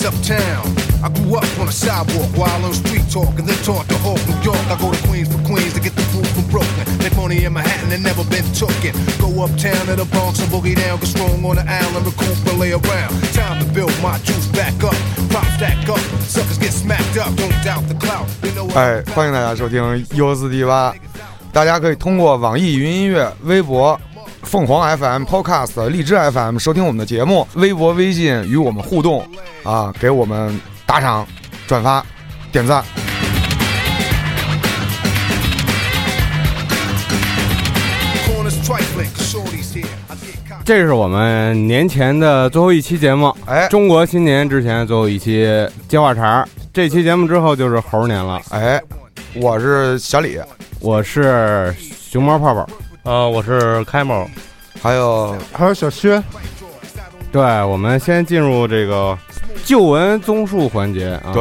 [0.00, 0.64] takes place uptown.
[1.02, 4.20] I grew up on a sidewalk while on street talk, and then taught to Hawk,
[4.28, 4.60] New York.
[4.68, 6.86] I go to Queens for Queens to get the food from Brooklyn.
[6.98, 8.94] Make money in Manhattan and never been tookin'.
[9.18, 12.58] Go uptown to the Bronx and boogie down, get strong on the island, recoup and
[12.58, 13.12] lay around.
[13.32, 14.96] Time to build my juice back up,
[15.30, 17.34] prop stack up, suckers get smacked up.
[17.36, 18.26] Don't doubt the clout.
[18.42, 19.80] You know what 哎，欢迎大家收听
[20.14, 20.94] U 四 D 八，
[21.52, 23.98] 大家可以通过网易云音乐、微博、
[24.42, 29.26] 凤凰 FM、Podcast、荔枝 FM 收听我们的节目，微博、微信与我们互动
[29.62, 31.26] 啊，给我们打赏、
[31.66, 32.04] 转发、
[32.50, 32.82] 点赞。
[40.64, 46.48] 这是我们年前的最后一期节目，哎中国新年之前最后一期接话茬儿。
[46.72, 48.80] 这期节目之后就是猴年了，哎，
[49.34, 50.38] 我是小李，
[50.78, 52.68] 我是熊猫泡泡。
[53.02, 54.28] 呃，我是开猫，
[54.80, 56.22] 还有还有小薛，
[57.32, 59.18] 对，我们先进入这个
[59.64, 61.32] 旧闻综述环节啊。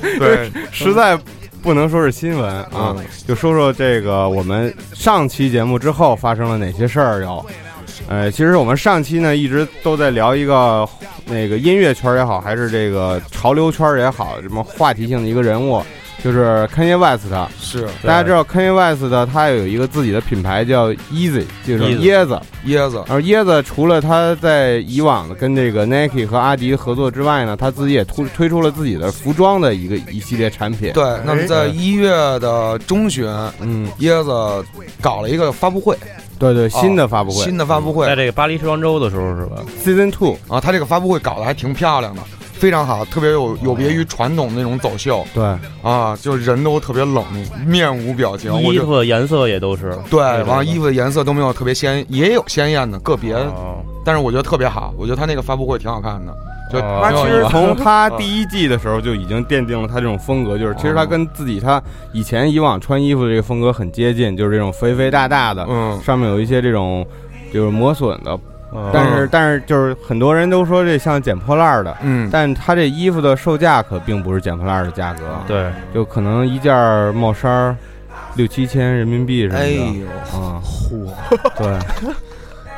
[0.00, 1.18] 对， 对，实在
[1.62, 7.44] 不能说是新闻啊，嗯就说说这个我们上期节目之后发生了哪些事儿有。
[8.08, 10.88] 呃，其实我们上期呢一直都在聊一个
[11.26, 15.80] 那个音乐圈也好，还是这个潮流圈也好，什么话题性的一个人物，
[16.22, 17.22] 就是 Kanye West。
[17.58, 22.40] 是大家知道 Kanye West 的他有一个自己的品牌叫 Easy，就是椰子。
[22.66, 30.92] 椰子，而椰子除了他在以往的跟这个 Nike 和阿迪合作之外呢，他自己也推推出了自己的服装的一个一系列产品。
[30.92, 31.02] 对。
[31.24, 33.26] 那么在一月的中旬，
[33.58, 34.64] 嗯，椰子
[35.00, 35.96] 搞了一个发布会，
[36.38, 42.22] 对对，新的发布会、新的发布会在这个巴黎时装周的时候是吧？Season Two，啊，他这个发布会搞得还挺漂亮的，
[42.62, 45.26] 非常好，特别有有别于传统那种走秀。
[45.34, 45.44] 对，
[45.82, 47.24] 啊，就人都特别冷，
[47.66, 48.56] 面无表情。
[48.62, 49.98] 衣就服颜色也都是。
[50.08, 53.82] 对，完了衣服的颜色都没有特别鲜，也有鲜艳的个别，哦。
[54.04, 56.32] 但是我觉得特别好，我觉得他那个发布会挺好看的，
[56.72, 57.00] 就哦。
[57.02, 66.00] 他其实从他第一季的时候就已经奠定了他这种风格，就是其实他跟自己他以前以往穿衣服的这个风格很接近，就是这种肥肥大大的，嗯。
[66.00, 67.04] 上面有一些这种
[67.52, 68.38] 就是磨损的，
[68.72, 71.96] 哦但是但是就是很多人都说这像捡破烂儿的。
[72.02, 77.76] 嗯，但他这衣服的售价可并不是捡破烂儿的价格，对，就可能一件儿帽衫儿
[78.34, 80.06] 六七千人民币什么的，哎呦，
[80.40, 81.06] 啊，嚯，
[81.58, 82.14] 对，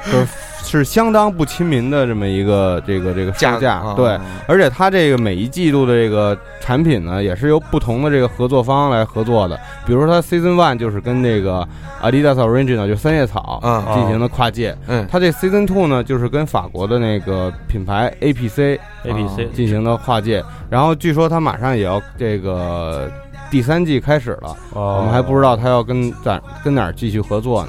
[0.07, 0.27] 就是
[0.65, 11.69] 是相当不亲民的这么一个这个这个售价，啊对，而且它这个每一季度的这个产品呢，也是由不同的这个合作方来合作的，比如说它 Season One 就是跟这个
[12.03, 15.07] Adidas Original 就三叶草嗯进行的跨界，嗯。
[15.11, 23.11] 它这 Season Two 呢就是跟法国的那个品牌 APC APC 进行的跨界，然后据说它马上也要这个
[23.51, 27.69] 第三季开始了，我我们还不知道它要跟在跟哪儿继续合作呢。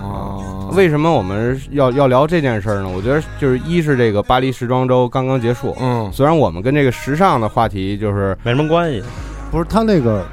[0.00, 2.88] 啊，为什么我们要要聊这件事儿呢？
[2.88, 9.02] 我觉得就是一是这个巴黎时装周刚刚结束，嗯虽然我们跟这个时尚的话题就是没什么关系。
[9.50, 10.24] 不是他那个，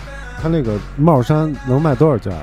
[0.41, 2.41] 他那个帽衫能卖多少件啊？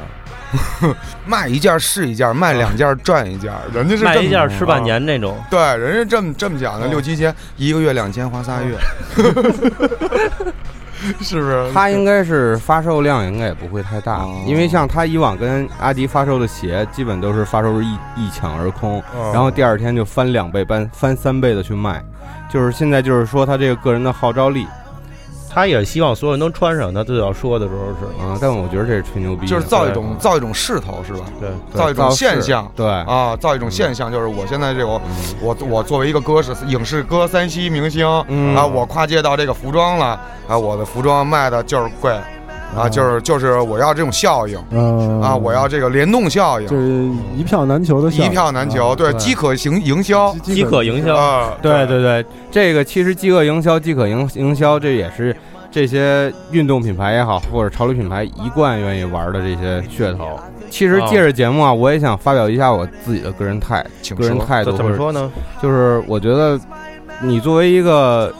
[1.27, 8.77] 卖一件是一件，卖两件赚一件， 人家是卖一件吃半年那种， 对，人家这么这么讲的，六七千一个月两千花仨月，
[11.21, 11.71] 是不是？
[11.73, 22.03] 它应该是发售量应该也不会太大哦，因为像它以往跟阿迪发售的鞋，基本都是发售日一一抢而空，哦然后第二天就翻两倍、翻翻三倍的去卖。
[22.51, 24.67] 就是现在就是说它这个个人的号召力
[25.53, 26.93] 他也希望所有人能穿上。
[26.95, 31.21] 他最早说的时候是，啊，但我觉得这是吹牛逼，就是造一种造一种势头，是吧？
[31.39, 32.71] 对，造一种现象。
[32.75, 32.87] 对。
[32.87, 35.01] 啊，造一种现象，就是我现在这个
[35.41, 38.57] 我我作为一个歌是影视歌三栖明星嗯。
[38.57, 40.19] 啊，我跨界到这个服装了
[40.49, 42.13] 啊，我的服装卖的就是贵
[42.77, 45.21] 啊，就是就是我要这种效应嗯。
[45.21, 48.31] 啊，我要这个联动效应，就是一票难求的效应。
[48.31, 50.35] 一票难求，对，饥渴型营销。
[50.43, 52.03] 饥渴营销，啊，对对。
[52.03, 55.37] 对，这个其实饥饿营销、饥渴营营销，这也是
[55.71, 60.39] 这些运动品牌也好，或者潮流品牌一贯愿意玩的这些噱头。
[60.71, 65.31] 其实借着节目啊，我也想发表一下我自己的个人态请个人态度，怎么说呢？
[65.63, 66.59] 就是我觉得
[67.21, 68.33] 你作为一个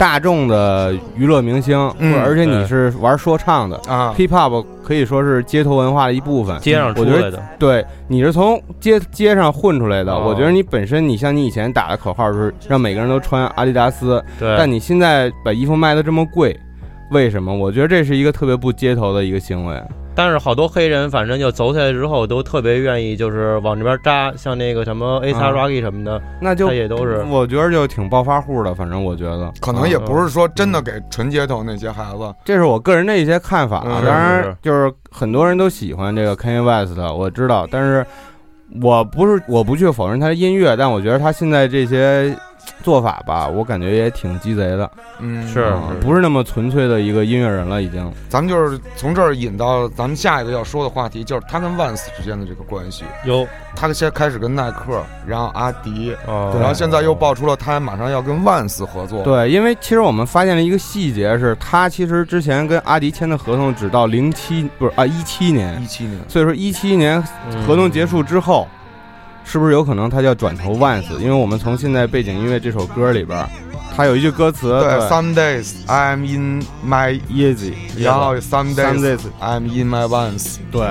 [0.00, 6.58] 大众的娱乐明星，嗯或者而且你是玩说唱的啊，，hip hop 可以说是街头文化的一部分。
[6.60, 10.10] 街上出我觉得来的，对，你是从街街上混出来的。
[10.10, 16.58] 哦我觉得你本身，你像你以前打的口号是让每个人都穿阿迪达斯，对，但你现在把衣服卖的这么贵，
[17.10, 17.54] 为什么？
[17.54, 19.78] 我觉得这是一个特别不街头的一个行为。
[20.14, 27.24] 但是好多黑人，反正就走起来之后，都特别愿意就是往这边扎，像那个什么 A 啊 x Rocky 什么的，那就他也都是。
[27.30, 29.52] 我觉得就挺暴发户的，反正我觉得。
[29.60, 33.82] 可能也不是说真的给纯街头那些孩子，这是我个人的一些看法。
[33.86, 34.04] 嗯。
[34.04, 38.04] 当然，就是很多人都喜欢这个 Kanye West，我知道，但是
[38.82, 42.36] 我不是我不去否认他的音乐，但我觉得他现在这些
[42.82, 48.10] 做法吧，我感觉也挺鸡贼的，嗯，是啊不是那么纯粹的一个音乐人了，已经。
[48.28, 53.04] 咱们就是从这儿引到咱们下一个要说的话题，就是他跟万斯之间的这个关系。
[53.24, 53.46] 有。
[53.76, 56.54] 他先开始跟耐克，然后阿迪，哦。
[56.58, 65.80] 然后现在又爆出了他马上要跟万斯合作。，对，因为其实我们发现了一个细节是，他其实之前跟阿迪签的合同只到零七不是啊一七年。
[65.80, 67.22] 一，七年，所以说一七年
[67.52, 68.66] 嗯合同结束之后，
[69.44, 71.14] 是不是有可能他就要转投万斯？
[71.20, 73.48] 因为我们从现在背景音乐这首歌里边儿，
[73.96, 80.56] 他有一句歌词，对，Some days I'm in my easy，然后 Some Some days I'm in my ones。
[80.70, 80.86] 对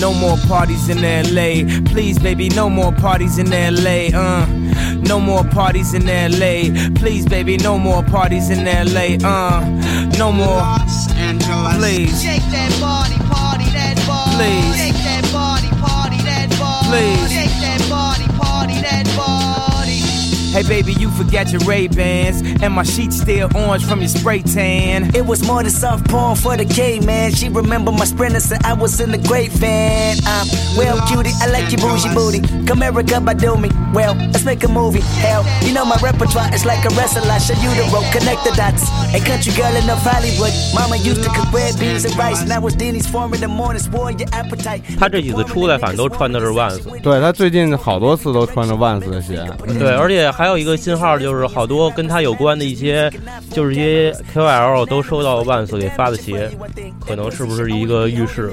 [0.00, 1.64] ，No more parties in LA.
[1.92, 4.08] Please, baby, no more parties in LA.
[4.12, 4.46] Uh,
[5.06, 6.72] no more parties in LA.
[6.94, 9.18] Please, baby, no more parties in LA.
[9.22, 9.60] Uh,
[10.18, 10.62] no more.
[11.78, 12.22] Please.
[12.22, 14.36] Shake that body, party that body.
[14.36, 14.76] Please.
[14.76, 16.88] Shake that body, party that body.
[16.88, 17.35] Please.
[20.55, 24.41] Hey, baby, you forgot your Ray Bans, and my sheets still orange from your spray
[24.41, 25.15] tan.
[25.15, 27.31] It was more than soft porn for the gay man.
[27.31, 30.17] She remember my sprinter said I was in the great van.
[30.25, 30.47] I'm
[30.77, 32.41] well, cutie, I like your bougie booty.
[32.67, 33.69] Come America, by do me.
[33.93, 35.01] Well, let's make a movie.
[35.21, 37.21] Hell, you know my repertoire is like a wrestler.
[37.29, 38.89] I show you the road, connect the dots.
[39.13, 40.51] A country girl enough Hollywood.
[40.73, 42.43] Mama used to cook red beans and rice.
[42.47, 44.81] Now it's Denny's form in the morning, spoil your appetite.
[44.99, 46.89] 他这几次出来，反正都穿的是万斯。
[47.03, 49.45] 对他最近好多次都穿着万斯的鞋，
[49.77, 53.10] 对，而且还 有一个信号，就是好多跟他有关的一些，
[53.50, 56.50] 就是一些 KOL 都收到万斯给发的鞋，
[57.00, 58.50] 可能是不是一个预示？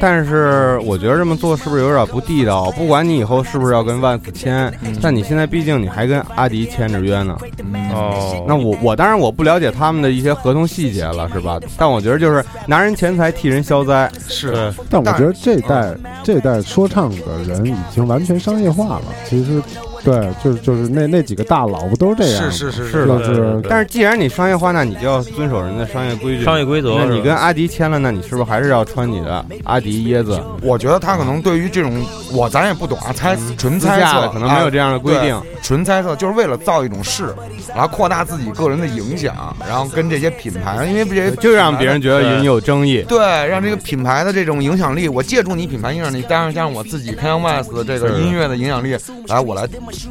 [0.00, 2.70] 但是我觉得这么做是不是有点不地道？
[2.72, 7.36] 不管你以后是不是要跟万斯签，但你现在毕竟你还跟阿迪签着约呢。
[7.92, 11.58] 哦，那我我当然我不了解他们的一些合同细节了，是吧？
[11.76, 19.02] 但我觉得就是拿人钱财替人消灾，是，但我觉得这代这代说唱的人已经完全商业化了。
[19.28, 19.62] 其实，
[20.04, 22.50] 对，就是就是那那几个大佬不都是这样吗？
[22.50, 26.44] 是是是是就是但是既然你商业化，那你就要遵守人的商业规矩。
[26.44, 30.40] 商业规则那你跟阿迪签了，那你是不是还是要穿你的阿迪椰子？
[30.62, 31.92] 我觉得他可能对于这种，
[32.32, 37.34] 我咱也不懂啊，猜纯猜测可能没有这样的规定纯猜测就是为了造一种势，
[37.68, 43.04] 然后扩大自己个人的影响，然后跟这些品牌，因为这些就让别人觉得对你有争议。
[43.08, 48.96] 对，让这个品牌的这种影响力，我借助你品牌影响力，加上加上我自己 Kanye West 的这个音乐的影响力，
[49.28, 49.66] 来我来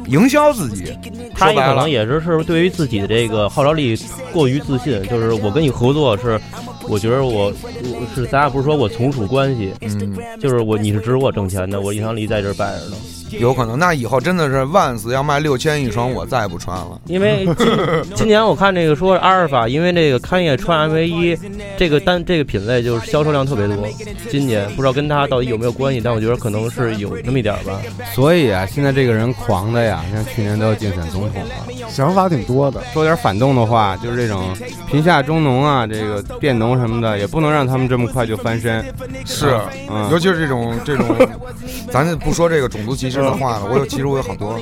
[0.06, 0.96] 营销自己。
[1.34, 3.96] 他也可能，也是是对于自己的这个号召力
[4.32, 6.40] 过于自信，就是我跟你合作是，
[6.88, 7.52] 我觉得我
[7.84, 12.96] 我是咱俩不是说我从属关系，嗯，就是我你是指我挣钱的，我影响力在这儿摆着呢。
[13.38, 13.78] 有可能。
[13.78, 17.00] 那以后真的是万斯要卖六千一双，我再也不穿了。
[17.06, 17.66] 因为今
[18.16, 21.38] 今年我看这个说阿尔法，因为这个勘叶穿 MV 一
[21.76, 23.86] 这个单这个品类就是销售量特别多，
[24.30, 27.80] 今年不知道跟他到底有没有关系，但我觉得可能是有那么一点吧。
[28.14, 31.50] 所以啊，现在这个人狂的呀，像去年都要竞选总统了。
[31.88, 32.80] 想法挺多的。
[32.92, 34.54] 说点反动的话，就是这种
[34.88, 38.84] 贫下中农啊，这个佃农什么的，也不能让他们这么快就翻身。
[39.24, 39.58] 是，
[39.90, 41.06] 嗯尤其是这种这种，
[41.90, 43.64] 咱就不说这个种族歧视的话了。
[43.70, 44.58] 我有，其实我有好多。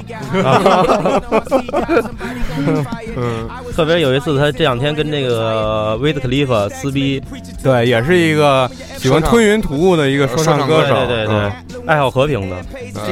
[3.17, 7.23] 嗯， 特别有一次，他这两天跟那个威斯克利夫撕逼，
[7.63, 10.95] 对，也是一个喜欢吞云吐雾的一个说唱歌手。
[11.07, 11.53] 对对对嗯，
[11.87, 12.57] 爱好和平的，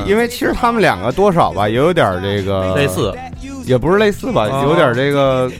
[0.06, 3.12] 因为其实他们两个多少吧，也有点这个类似，
[3.66, 4.64] 也不是类似吧，哦。
[4.68, 5.50] 有点这个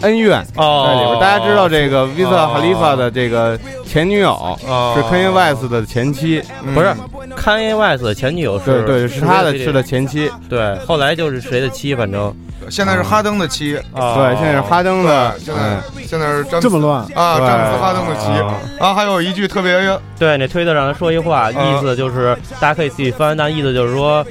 [0.00, 0.86] 恩怨哦。
[0.86, 1.20] 在里边。
[1.20, 4.94] 大家知道这个 Visa 哈利法的这个前女友哦。
[4.96, 6.74] 是 Kanye West 的前妻，嗯。
[6.74, 6.94] 不是
[7.36, 10.30] Kanye West 的前女友是，对对，是他的谁是的前妻。
[10.48, 12.34] 对，后来就是谁的妻，反正。
[12.70, 15.80] 现在是哈登的妻，啊，对，现在是哈登的对，现在嗯。
[16.06, 16.62] 现在是詹姆斯。
[16.62, 18.26] 这么乱，啊，詹姆斯哈登的妻。
[18.40, 19.80] 啊然后还有一句特别
[20.18, 24.24] 对，那推特上说一话，意思就是大家可以自己翻，但意思就是说，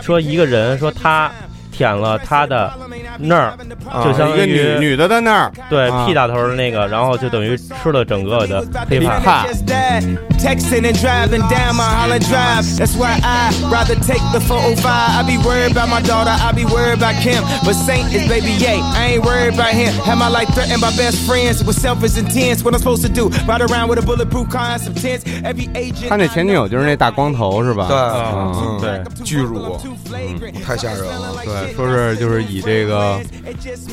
[0.00, 1.30] 说一个人说他
[1.76, 2.72] 舔了他的
[3.18, 3.52] 那儿，
[4.04, 9.44] 就相当一个女女的在那儿，对啊 P 打头的那个，然后就等于吃了整个的黑怕。
[10.38, 12.64] Texting and driving down my Holland Drive.
[12.76, 14.84] That's why I rather take the 405.
[14.84, 17.42] I be worried about my daughter, I be worried about Kim.
[17.64, 18.78] But Saint is baby Yay.
[18.78, 19.94] I ain't worried about him.
[20.04, 22.62] Have my life threatened by best friends with selfish intents.
[22.62, 23.30] What I'm supposed to do?
[23.48, 25.24] Ride around with a bulletproof car and some tents.
[25.42, 26.10] Every agent.
[26.10, 27.86] 他那前女友就是那大光头是吧？
[27.88, 29.80] 对，嗯嗯，对，巨乳，
[30.62, 31.40] 太吓人了。
[31.42, 33.20] 对，说是就是以这个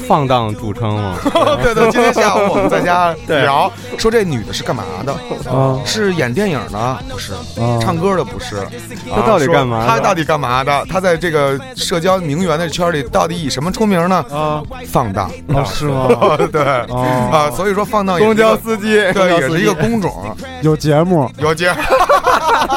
[0.07, 1.15] 放荡著称嘛。
[1.63, 5.13] 对对，今天下午我们在家 聊，说这女的是干嘛的？
[5.51, 6.97] 啊是演电影的？
[7.09, 8.55] 不是，啊唱歌的不是。
[9.13, 10.85] 她到底干嘛她到底干嘛的？
[10.89, 14.23] 她在这个社交名媛的圈里到底以什么出名呢？
[14.31, 15.29] 啊，放荡。
[15.53, 16.07] 啊是吗？
[16.51, 20.35] 对哦啊，所以说放荡也是公一个交司机，对，也是一个工种。
[20.61, 21.73] 有节目，有节，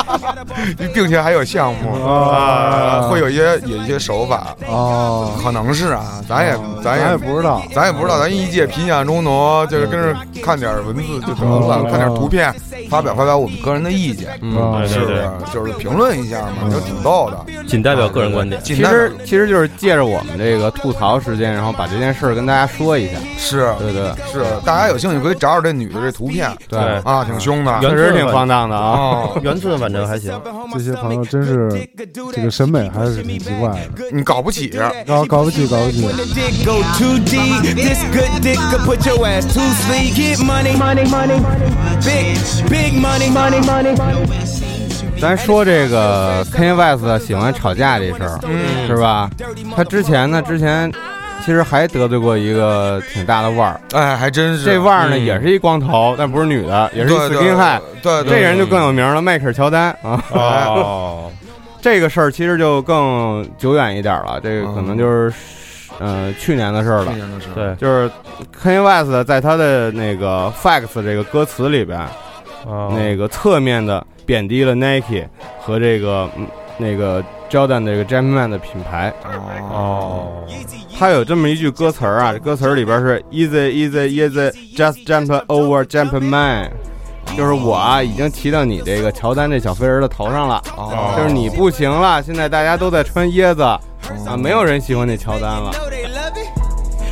[0.92, 12.54] 并且还有项目啊，会有一些有一些手法，哦，可能是啊，咱也咱咱也也不知道，咱也不知道，咱一届贫下中农，就是跟着看点文字就得了，嗯看点图片，
[12.88, 15.28] 发表发表我们个人的意见，嗯是不是？
[15.52, 17.64] 就是评论一下嘛，就挺逗的。
[17.66, 18.60] 仅代表个人观点。
[18.62, 23.14] 其实其实就是借着我们这个吐槽时间，然后把这件事儿跟大家说一下。
[23.38, 28.98] 是对对是，大家有兴趣可以找找这女的这图片对，啊，挺凶的原确实挺荒诞的啊。
[28.98, 29.28] 啊。
[29.42, 30.32] 圆寸反正还行，
[30.72, 31.68] 这些朋友真是
[32.32, 34.72] 这个审美还是挺奇怪的，你搞不起，
[35.06, 36.02] 搞搞不起，搞不起。
[36.64, 37.74] Go too deep.
[37.74, 40.14] This good dick could put your ass to sleep.
[40.14, 41.38] Get money, money, money,
[42.02, 42.36] big,
[42.74, 43.94] big money, money, money.
[45.20, 49.30] 咱说这个 Kanye West 喜欢吵架这事儿，嗯是吧？
[49.76, 50.90] 他之前呢，之前
[51.44, 57.80] 其实还得罪过一个挺大的腕儿，哎，还真是这腕儿呢嗯也是一光头，但不是女的，也是一对对 skin high。
[58.02, 60.20] 对对，这人就更有名了，迈克尔乔丹啊。
[60.32, 61.30] 哦，
[61.80, 65.32] 这个事儿其实就更久远一点了，这个可能就是
[66.00, 67.18] 呃去年的事儿了去。
[67.20, 68.10] 年的事儿，对，就是
[68.60, 72.00] Kanye West 在他的那个 Facts 这个歌词里边，
[72.66, 75.26] 哦那个侧面的贬低了 Nike
[75.60, 79.12] 和这个嗯那个 Jordan 这个 Jumpman 的品牌。
[79.70, 80.44] 哦，
[80.98, 86.70] 他有这么一句歌词儿啊，这歌词儿里边是 Easy Easy Easy Just Jump Over Jumpman，
[87.36, 93.80] 就是我啊已经骑到你这个乔丹这小飞人的头上了，哦就是你不行了，现在大家都在穿椰子啊，
[94.36, 95.70] 没有人喜欢那乔丹了。
[95.72, 96.48] know they love it.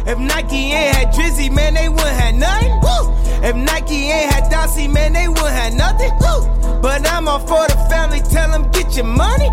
[0.05, 2.73] If Nike ain't had Drizzy, man, they wouldn't have nothing.
[2.83, 3.13] Woo!
[3.41, 6.12] If Nike ain't had Dossie, man, they wouldn't have nothing.
[6.20, 6.82] Woo!
[6.82, 9.50] But I'm all for the family, tell them get your money.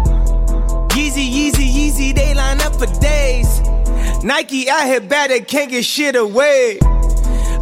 [0.94, 3.60] Yeezy, Yeezy, Yeezy, they line up for days.
[4.22, 6.78] Nike out here bad, they can't get shit away.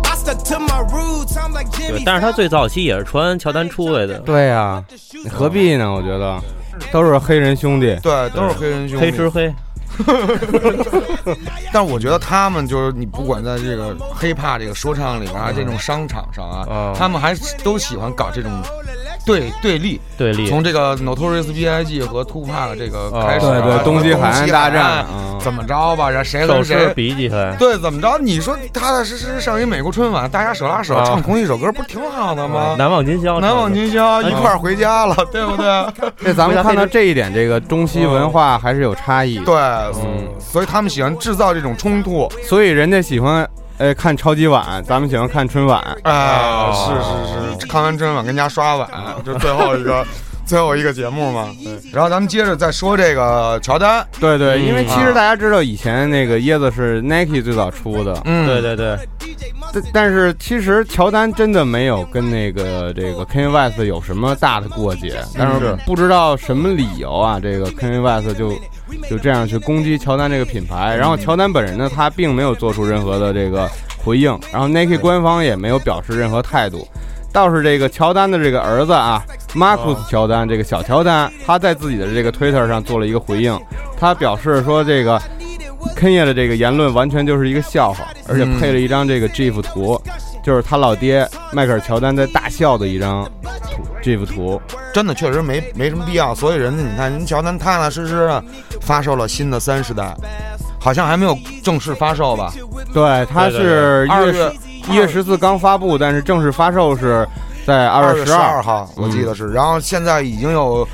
[0.05, 2.03] I stuck to my roots, I'm like 对 Jimmy.
[2.05, 4.85] 但是他最早期也是穿乔丹出来的，对呀、
[5.25, 5.91] 你何必呢？
[5.91, 6.41] 我觉得
[6.93, 7.97] 都是黑人兄弟。
[8.03, 9.53] 对，都是黑人兄弟，黑吃黑，
[11.74, 18.52] 但是我觉得他们就是你不管在这个 hiphop 这个说唱里边啊，这种商场上啊，嗯他们还都喜欢搞这种
[19.26, 20.00] 对对立。
[20.18, 25.06] 对立，从这个 Notorious B.I.G 和 Tupac 这个开始啊、对对东西海岸大战
[25.40, 26.10] 怎么着吧？
[26.10, 28.18] 然后谁谁比几回，对怎么着？
[28.18, 32.76] 你说踏踏实实上一美国春晚，大家手拉手啊唱同一首歌，不是挺好的吗？
[32.80, 35.86] 难忘今宵，难忘今宵，一块儿回家了，对不对？
[36.26, 39.38] 这咱们看到这一点，这个中西文化还是有差异。
[39.40, 39.54] 对，
[39.96, 42.30] 嗯，所以他们喜欢制造这种冲突。
[42.44, 45.82] 所以人家喜欢呃看超级碗，咱们喜欢看春晚。
[46.04, 48.90] 啊，是是是，看完春晚跟家刷碗，
[49.26, 50.06] 就最后一个
[50.46, 51.50] 最后一个节目嘛。
[51.92, 58.98] 然后咱们接着再说这个乔丹，对对，因为其实啊大家知道以前那个椰子是 Nike 最早出的，嗯，对对对，
[59.74, 65.78] 但但是其实乔丹真的没有跟那个这个 Kanye West 有什么大的过节，但是。
[65.86, 68.52] 不知道什么理由啊，这个 Kanye West 就
[69.10, 73.70] 就这样去攻击乔丹这个品牌，然后乔丹本人呢，他并没有做出任何的这个
[74.04, 76.88] 回应，然后 Nike 官方也没有表示任何态度。
[77.34, 83.60] 倒是这个乔丹的这个儿子啊，Marcus 乔丹，这个小乔丹，他在自己的这个 Twitter 上做了一个回应，
[84.00, 85.22] 他表示说这个
[85.96, 90.02] Kanye 的这个言论完全就是一个笑话，而且配了一张这个 GIF 图，
[90.44, 93.24] 就是他老爹迈克尔乔丹在大笑的一张
[93.70, 93.84] 图。
[94.08, 94.62] GIF 图。
[94.94, 96.34] 真的确实没没什么必要。
[96.34, 98.44] 所以人家你看，人乔丹踏踏实实的
[98.82, 100.16] 发售了新的三十代，
[100.80, 102.54] 好像还没有正式发售吧？
[102.94, 104.54] 对，它是一二月月
[104.90, 107.28] 一月十四刚发布，但是正式发售是
[107.66, 108.38] 在二月月十二。
[108.38, 109.52] 十二号，我记得是。
[109.52, 110.88] 然后现在已经有。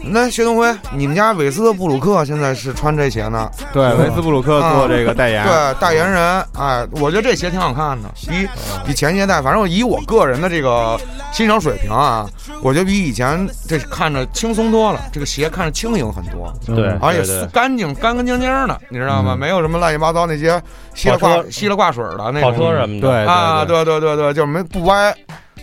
[0.00, 3.50] 那薛东辉，你们家韦斯特布鲁克现在是穿这鞋呢？
[3.72, 5.44] 对，韦斯布鲁克做这个代言。
[5.44, 8.48] 对，代言人，哎，我觉得这鞋挺好看的，比
[8.86, 10.98] 比前些代，反正以我个人的这个
[11.32, 12.26] 欣赏水平啊，
[12.62, 19.36] 我觉得比以前这看着轻松多了，这个鞋看着轻盈很多，对而且干净干干净净的，你知道吗？
[19.36, 20.60] 没有什么乱七八糟那些
[20.94, 25.14] 稀了挂稀了挂水的那跑种车什么的，对啊，对对对对对，就是没不歪，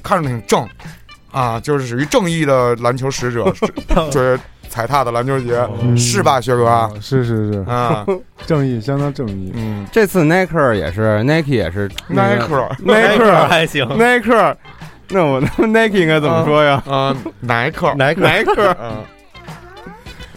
[0.04, 0.68] 看着挺正
[1.36, 3.54] 啊，就是属于正义的篮球使者，
[4.10, 4.40] 就是
[4.70, 6.66] 踩踏的篮球鞋，嗯是吧，薛哥？
[6.66, 8.06] 啊是是是，啊，
[8.48, 9.52] 正义相当正义。
[9.56, 14.56] 嗯，这次耐克也是，Nike 也是耐克，耐克还行，耐克。
[15.10, 16.82] 那我那 Nike 应该怎么说呀？
[16.88, 18.76] 啊，耐克，耐克耐克。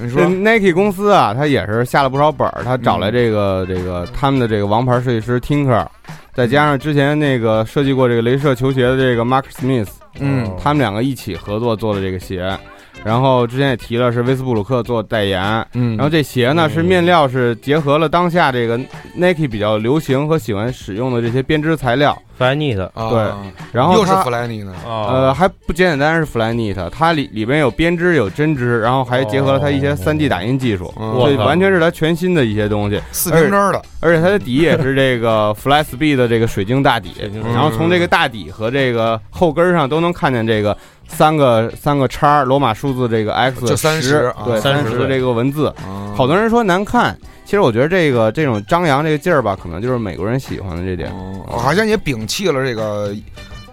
[0.00, 5.86] 嗯，你说，Nike 公司啊，他也是下了不少本儿，他找来这个、这个他们的这个王牌设计师 Tinker，
[6.32, 9.88] 再加上之前那个设计过这个镭射球鞋的这个 Mark Smith，
[10.20, 10.48] 嗯。
[10.62, 12.56] 他们两个一起合作做的这个鞋。
[13.04, 15.40] 然后之前也提了，是威斯布鲁克做代言。
[15.74, 15.96] 嗯。
[15.96, 18.76] 然后这鞋呢是面料是结合了当下这个
[19.14, 33.00] Nike 比较流行和喜欢使用的这些编织材料，Flyknit 啊对然后又是它弗莱尼呢，呃，还不简简单单是 Flyknit，它里里边有编织有针织，然后还结合了它一些 3D 打印技术，嗯所以我靠完全是它全新的一些东西。
[33.10, 40.76] 四平针的，而且它的底也是这个 Fly Speed 的这个水晶大底，水晶然后从这个大底和这个后跟上都能看见这个
[41.08, 47.18] 三个三个叉罗马数字这个 X 就30十啊对30十的这个文字，啊好多人说难看，
[47.48, 51.10] 其实我觉得这个这种张扬这个劲儿吧，可能就是美国人喜欢的这点。
[51.10, 53.10] 哦好像也摒弃了这个，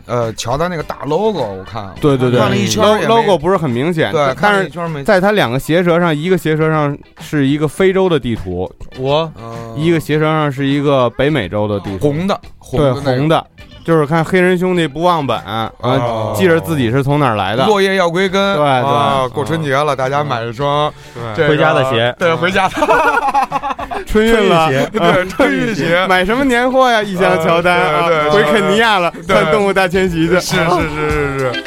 [0.05, 2.39] 呃，乔丹那个大 logo，我看，对对对。
[2.39, 9.29] 转了一圈 logo 不是很明显，对，但是在它两个鞋舌上，一个鞋舌上是一个非洲的地图，我。
[9.35, 13.17] 呃一个鞋舌上是一个北美洲的地图，红的，红对的那个。
[13.17, 13.47] 红的，
[13.85, 17.65] 就是看黑人兄弟不忘本啊，哦记着自己是从哪儿来的。
[17.67, 19.29] 落叶要归根，对对。
[19.29, 20.91] 过春节了，大家买一双
[21.35, 22.13] 这个回家的鞋。
[22.17, 22.67] 对，回家。
[22.67, 22.75] 的
[24.07, 27.03] 春运了，对春运鞋，买什么年货呀？
[27.03, 27.77] 一箱乔丹？
[27.77, 29.35] 啊，对对回肯尼亚了，对。
[29.35, 30.33] 看动物大迁徙去。
[30.39, 31.63] 是是是是是，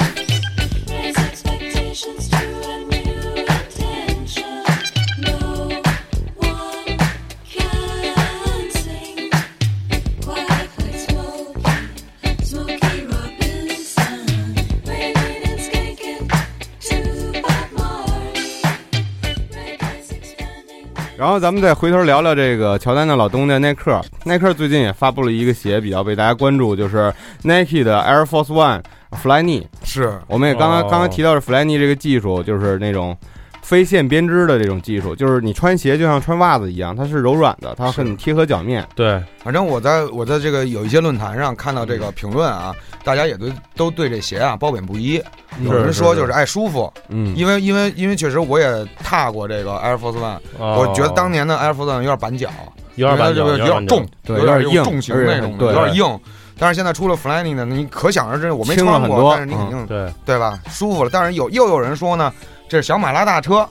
[21.18, 24.00] 然后咱们再回头聊聊这个乔丹的老东家耐克。
[24.22, 29.64] 耐克最近也发布了一个鞋，比较被大家关注，就是 Nike 的 Air Force One Flyknit。
[29.82, 33.16] 是我们也刚刚、哦刚刚提到是 Flyknit 这个技术，就是那种
[33.68, 38.82] 非线编织的这种技术，就是你穿鞋就像穿袜子一样，它是柔软的，它很贴合脚面。
[38.94, 45.22] 对反正我在我在这个有一些论坛上看到这个评论啊，大家也都都对这鞋啊褒贬不一。
[45.62, 56.18] 有人说就是爱舒服，嗯，因为因为因为确实我也踏过这个 Air Force One，我觉得当年的 Air Force One 有点板脚，哦有点板脚，有点重，对有点硬重型那种有点硬。
[56.58, 61.10] 但是现在出了 Flyknit 呢，你可想而知，我没穿过，但是你肯定对对吧，舒服了。
[61.12, 62.32] 但是有又有人说呢，
[62.68, 63.68] 这是小马拉大车。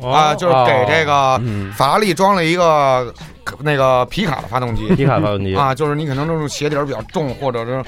[0.00, 3.14] 哦啊，就是给这个嗯，法拉利装了一个
[3.60, 4.88] 那个皮卡的发动机。
[4.96, 7.84] 皮卡发动机，啊，就是你可能这种鞋底儿比较重，或者是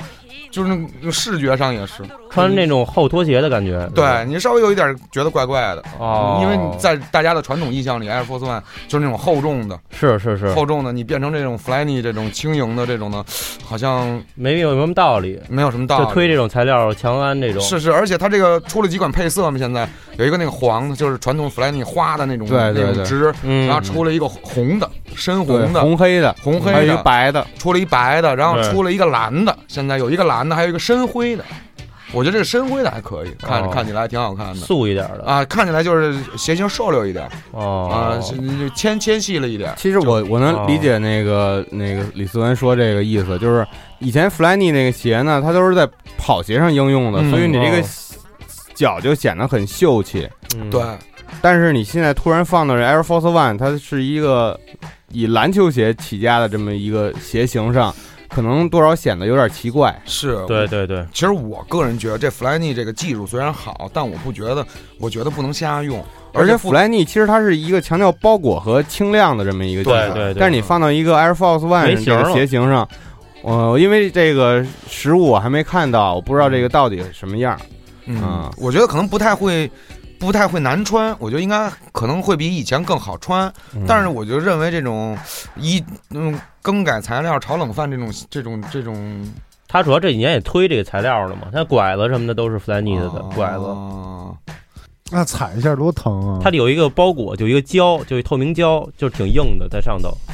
[0.50, 3.88] 就是那种视觉上也是，穿那种厚拖鞋的感觉。
[3.94, 5.82] 对你稍微有一点觉得怪怪的。
[5.98, 13.24] 哦，因为你在大家的传统印象里，Air Force One 就是那种厚重的、是是是，厚重的，你变成这种 Flyknit 这种轻盈的这种呢，
[13.64, 16.04] 好像没有什么道理，没有什么道理。
[16.04, 17.62] 就推这种材料，强安这种。
[17.62, 31.44] 是是，而且它这个出了几款配色嘛，现在有一个那个黄的，就是传统 Flyknit 花的那种对对对那种织，嗯，然后出了一个红的、深红的，红黑的，红黑还有一个的，白的，出了一白的，然后出了一个蓝的，现在有一个蓝的，还有一个深灰的。
[32.12, 39.75] 我觉得这个深灰的还可以，看着哦看起来还挺好看的素一点的啊，看起来就是鞋型瘦溜一点哦啊，是就纤纤细了一点。
[39.77, 43.66] 其实我我能哦理解那个那个李思文说这个意思，就是
[43.99, 47.85] 以前 Flyknit 那个鞋呢，它都是在跑鞋上应用的，嗯所以你这个哦
[48.72, 50.29] 脚就显得很秀气。
[50.57, 50.81] 嗯对，
[51.42, 54.59] 但是你现在突然放到这 Air Force One，它是一个
[55.11, 57.92] 以篮球鞋起家的这么一个鞋型上，
[58.28, 59.94] 可能多少显得有点奇怪。
[60.04, 64.66] 是，对对对，其实我个人觉得这 Flyknit 这个技术虽然好，但我不觉得，
[64.98, 70.40] 我觉得不能瞎用，而且不 Flyknit 其实它是一个强调包裹和轻量的这么一个技术，对对对。
[70.40, 72.88] 但是你放到一个 Air Force One 这个型了鞋型上，
[73.42, 77.58] 呃，因为这个实物我还没看到，我不知道这个到底什么样。
[78.06, 79.68] 嗯啊，我觉得可能不太会，
[80.18, 83.52] 不太会难穿，我觉得应该可能会比以前更好穿。
[83.74, 85.18] 嗯但是我就认为这种
[85.56, 89.24] 一嗯更改材料、炒冷饭这种这种这种
[89.68, 93.64] 他主要这几年也推这个材料了嘛，他拐子什么的都是 Flyknit 的啊拐子，
[95.12, 96.40] 那踩一下多疼啊！
[96.42, 100.25] 它有一个包裹，就一个胶，就一透明胶，就挺硬的在上头，哦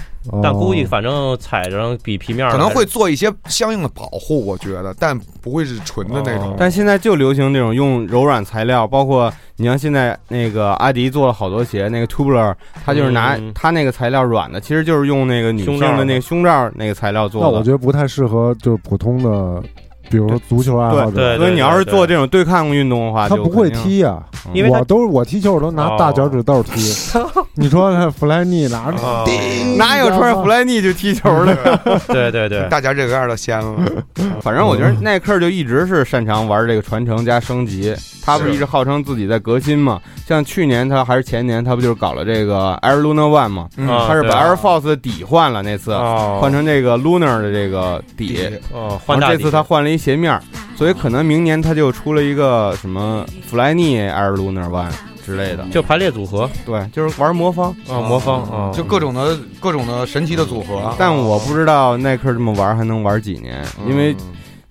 [0.43, 6.51] 但估计反正踩着比皮面可能会做一些相应的保护，我觉得，但不会是纯的那种。
[6.51, 12.55] 哦但现在就流行这种用柔软材料，包括你像现在那个阿迪做了好多鞋，那个 Tubular，
[12.85, 17.51] 它就是拿嗯它那个材料软的，其实就是用那个女性胸罩的的那个胸罩那个材料做的。
[17.51, 19.63] 那我觉得不太适合，就是普通的，
[20.13, 23.73] 比如说足球爱好对者，对所以你要是做这种对抗运动的话，他不会。
[23.73, 24.23] 踢呀。
[24.53, 26.93] 因为我都是我踢球，我都拿大脚趾头踢。
[27.55, 31.55] 你说那弗莱尼拿着哦叮，哪有穿着弗莱尼去踢球的？
[32.09, 33.77] 对对对，大脚这个样的先了，
[34.43, 37.95] 反正我觉得耐克就一直是擅长玩这个传承加升级。
[38.25, 40.01] 他不是一直号称自己在革新嘛？
[40.29, 43.69] 像去年他还是前年，他不就是搞了这个 Air Luna One 嘛？
[43.77, 48.39] 他是把 Air Force 的底换了，那次哦换成这个 Lunar 的这个底。
[48.73, 50.43] 哦，然后这换大底次他换了一鞋面儿，
[50.75, 54.91] 所以可能明年他就出了一个什么 Flyknit Air Lunar One，
[55.25, 56.51] 之类的，就排列组合？
[56.67, 57.71] 对，就是玩魔方。
[57.89, 60.93] 啊，魔方啊，就各种的各种的神奇的组合。
[60.99, 64.17] 但我不知道耐克这么玩还能玩几年，因为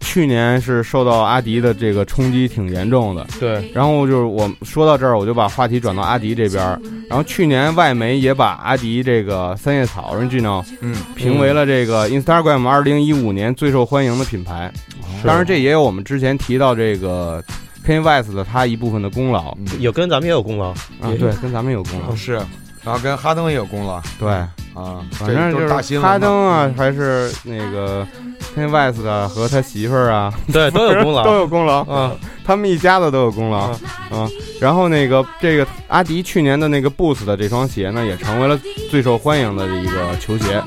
[0.01, 3.25] 去年是受到阿迪的这个冲击挺严重的。
[3.39, 6.81] 对，然后就是我说到这儿，我就把话题转到阿迪这边儿。
[7.07, 14.71] 然后去年外媒也把阿迪这个三叶草 Original 嗯，评为了这个 Instagram 二零一五年最受欢迎的品牌。
[15.23, 17.43] 当然，这也有我们之前提到这个
[17.85, 22.15] Kanye West 的他一部分的功劳有跟咱们也有功劳，啊，对，跟咱们有功劳。
[22.15, 22.41] 是，
[22.83, 24.01] 然后跟哈登也有功劳。
[24.19, 28.07] 对，啊，反正就是大新闻哈登啊，还是那个
[28.55, 31.83] Kanye West 啊和他媳妇儿啊，对， 都有功劳，都有功劳。
[31.83, 32.11] 啊，
[32.43, 33.71] 他们一家子都有功劳。
[34.11, 34.27] 啊、
[34.59, 40.61] 然后那个这个阿迪去年的那个 Boost 的这双鞋呢，也成为了最受欢迎的一个球鞋。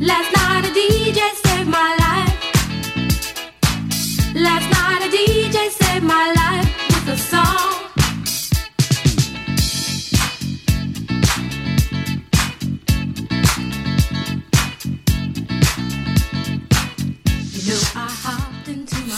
[0.00, 1.20] Last night a DJ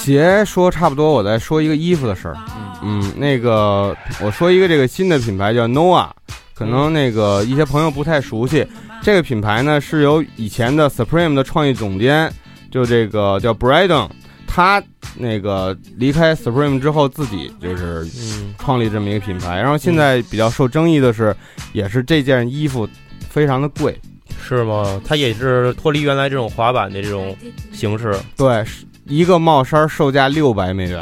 [0.08, 2.36] 鞋说差不多，我再说一个衣服的事儿。
[2.82, 6.08] 嗯，那个我说一个这个新的品牌叫 Noah，
[6.54, 8.66] 可能那个一些朋友不太熟悉。
[9.02, 12.32] 这个品牌呢是由以前的 Supreme 的创意总监，
[12.70, 14.08] 就这个叫 Brydon，
[14.46, 14.82] 他
[15.14, 19.56] 那个离开 Supreme 之后，自己就是嗯，创立这么一个品牌。
[19.56, 21.36] 然后现在比较受争议的是，
[21.74, 22.88] 也是这件衣服
[23.28, 23.94] 非常的贵。
[24.40, 24.98] 是吗？
[25.04, 27.36] 它也是脱离原来这种滑板的这种
[27.70, 31.00] 形式对，是一个帽衫售价六百美元，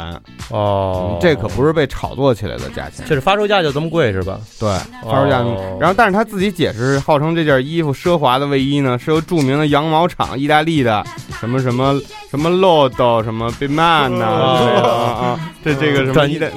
[0.49, 3.05] 哦嗯，这可不是被炒作起来的价钱。
[3.05, 4.39] 就是发售价就这么贵是吧？
[4.59, 4.69] 对，
[5.03, 5.39] 发售价。
[5.39, 11.03] 哦然后，但是他自己解释，号称这件衣服奢华的卫衣呢，是由著名的羊毛厂意大利的
[11.39, 11.99] 什么什么
[12.31, 14.87] 什么 Lodo 什么 Biman 呐、啊
[15.21, 16.47] 啊，这这个什么意大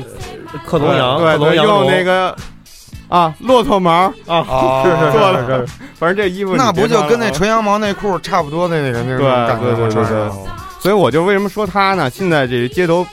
[0.65, 2.35] 克隆羊，克对对，用隆羊绒那个
[3.09, 7.49] 啊骆驼毛， 啊，是是做是是，反正这衣服那不就跟那纯。
[7.49, 9.75] 羊毛内裤差不多的那个那种对感觉吗？
[9.75, 12.09] 对对对穿上对所以我就为什么说他呢？
[12.09, 13.07] 现在这街头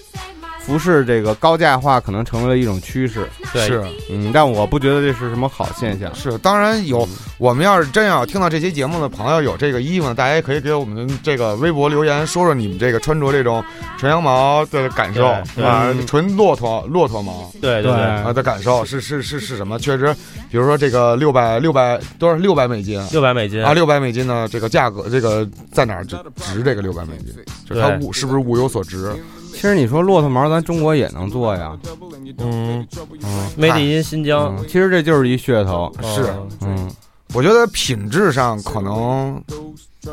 [0.68, 6.14] 服饰这个高价化可能成为了一种趋势，对是嗯，但我不觉得这是什么好现象。
[6.14, 7.08] 是，当然有。
[7.38, 13.64] 我们要是真要听到这期节目的朋友有这个衣服呢，大家也可以给我们这个微博留言，说说你们这个穿着这种
[13.98, 15.22] 纯羊毛的感受
[15.56, 19.78] 对啊嗯，纯骆驼骆驼毛对对对啊的感受是是是是什么？
[19.78, 20.12] 确实，
[20.50, 23.00] 比如说这个六百六百多少六百美金。
[23.12, 24.48] 六百美金啊，六百美金呢？
[24.52, 27.36] 这个价格，这个在哪儿值值这个六百美金？
[27.70, 29.14] 就是它物是不是物有所值？
[29.58, 31.76] 其实你说骆驼毛，咱中国也能做呀。
[32.38, 32.88] 嗯
[33.24, 35.92] 嗯，Made in 新疆嗯，其实这就是一噱头。
[36.04, 36.88] 是哦嗯，
[37.34, 39.42] 我觉得品质上可能，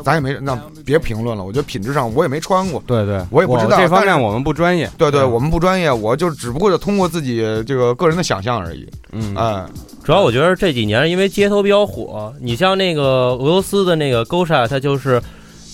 [0.03, 1.43] 咱也没那别评论了。
[1.43, 4.89] 我觉得品质上我也没穿过，对对，我也不知道这方面我们不专业。
[4.97, 8.89] 对对，嗯我们不专业，我就只不过就通过自己这个个人的想象而已。
[9.11, 9.63] 嗯，哎，
[10.03, 13.03] 主要我觉得这几年因为街头比较火，你像那个
[13.35, 15.21] 俄罗斯的那个 Gosha，它就是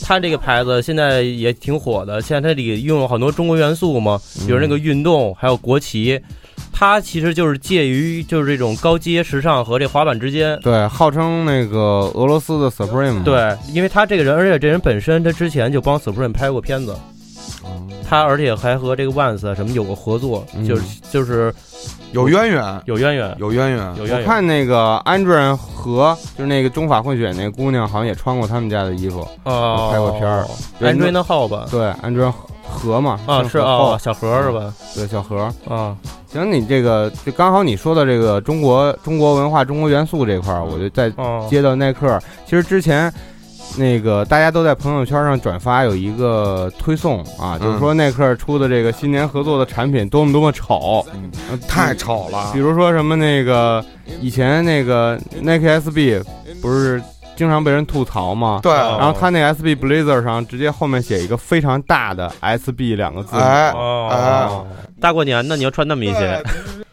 [0.01, 6.19] 它这个牌子现在也挺火的，现在它里用了很多中国元素嘛，比如那个运动，还有国旗，
[6.73, 10.59] 它其实就是介于就是这种高阶时尚和这滑板之间。
[10.61, 16.95] 对，号称那个俄罗斯的 Supreme。，对，因为他这个人，而且这人本身他之前就帮 Supreme 拍过片子，
[18.07, 21.53] 他而且还和这个 Vans 啊什么有过合作，嗯就是就是
[22.11, 23.91] 有渊源，有渊源，有渊源。
[23.93, 24.25] 我有渊源。
[24.25, 29.25] 看那个安主任和就是那个中法混血那姑娘，好像也穿过他们家的衣服。
[29.45, 30.45] 哦，拍过片儿
[30.81, 31.65] 安主任的号吧？
[31.71, 32.31] 对，安主任
[32.67, 33.19] 和嘛。
[33.25, 34.73] 啊，是啊，小何是吧？
[34.93, 35.49] 对，小何。
[35.67, 35.95] 啊，
[36.31, 42.19] 行，你这个就刚好你说的这个中国中国文化、中国元素这块儿，我就再哦，接到耐克。
[42.45, 43.11] 其实之前
[43.77, 51.05] 那个大家都在朋友圈上转发有一个推送啊，就是说耐克出的这个新年合作的产品多么多么丑，
[51.67, 52.59] 太丑了比。
[52.59, 53.83] 如说什么那个
[54.19, 56.23] 以前那个 Nike SB
[56.61, 57.01] 不是
[57.35, 58.59] 经常被人吐槽吗？
[58.61, 63.73] 对，哦然后他那 SB Blazer 上直接后面写一个非常大的 SB 两个字，哎
[64.99, 66.43] 大过年的你要穿那么一些，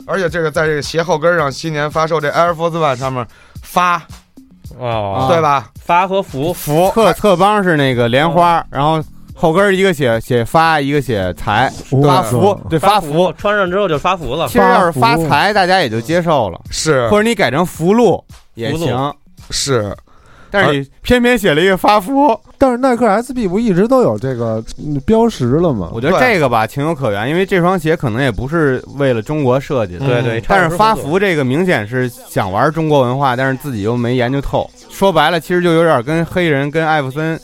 [0.06, 3.26] 而且这个在这个鞋后跟上，新年发售这 Air Force One 上面
[3.62, 4.02] 发，
[4.78, 5.70] 哦，对吧？
[5.84, 9.02] 发和福，福侧侧帮是那个莲花，然后
[9.34, 13.32] 后跟一个写写发，一个写财，发福，对发福。
[13.38, 14.46] 穿上之后就发福了。
[14.46, 14.54] 其。
[14.54, 17.08] 实要是发财，大家也就接受了，是。
[17.08, 18.22] 或者你改成福禄
[18.54, 19.14] 也行。
[19.50, 19.96] 是，
[20.50, 25.90] 但是你偏偏写了一个发福，但是耐克 SB 不一直都有这个嗯标识了吗？
[25.92, 30.06] 我觉得这个吧情有可原，因为这双鞋可能也不是为了中国设计的。
[30.06, 34.68] 对对，但是发福这个明显是想玩中国文化，但是自己又没研究透。
[34.90, 37.38] 说白了，其实就有点跟黑人跟艾弗森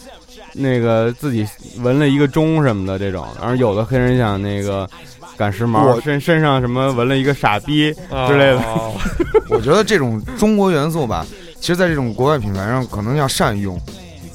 [0.52, 1.46] 那个自己
[1.82, 3.26] 纹了一个钟什么的这种。
[3.40, 4.88] 然后有的黑人想那个
[5.36, 7.92] 赶时髦，身身上什么纹了一个傻逼
[8.26, 8.58] 之类的。
[8.60, 8.92] 哦
[9.50, 11.24] 我觉得这种中国元素吧，
[11.64, 13.81] 其实在这种国外品牌上可能要善用，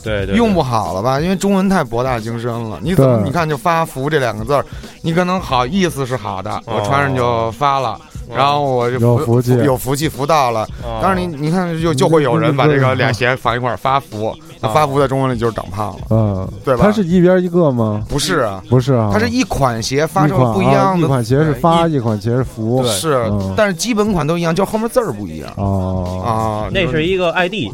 [0.04, 1.20] 对对，用不好了吧？
[1.20, 4.66] 因为中文太博大精深了，你怎么你看就发福这两个字儿，
[5.04, 8.02] 你可能好意思是好的，我穿上就发了。
[8.36, 9.56] 然后我就有福气。
[9.58, 11.00] 有福气福到了，哦。
[11.04, 18.04] 但是你你看就就会有人把这个俩鞋放一块儿发福，那发福在中文里就是长胖了，嗯，对吧它是一边一个吗？
[18.10, 18.62] 不是啊？
[18.70, 22.84] 不是啊，它是一款鞋发售了不一样的，啊一款鞋是发，一一款鞋是福。
[22.86, 26.72] 是嗯，但是基本款都一样，就后面字儿不一样哦，啊。
[26.74, 27.72] 那是一个 ID。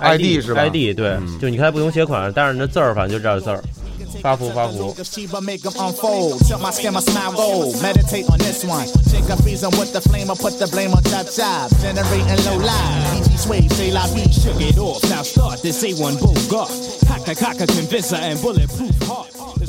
[0.00, 3.62] ID 是吧 ID 对，嗯就你看不同鞋款，但是那字儿反正就这字儿，
[4.20, 4.94] 发福发福，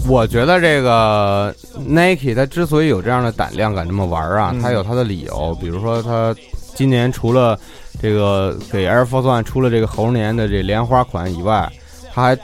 [0.08, 1.56] 我觉得这个
[1.88, 6.36] Nike 它之所以有这样的胆量敢这么玩啊，它有它的理由，比如说它
[6.76, 7.58] 今年除了
[8.02, 11.72] 这个给 Air Force One 出了这个猴年的这莲花款以外，
[12.14, 12.38] 它还。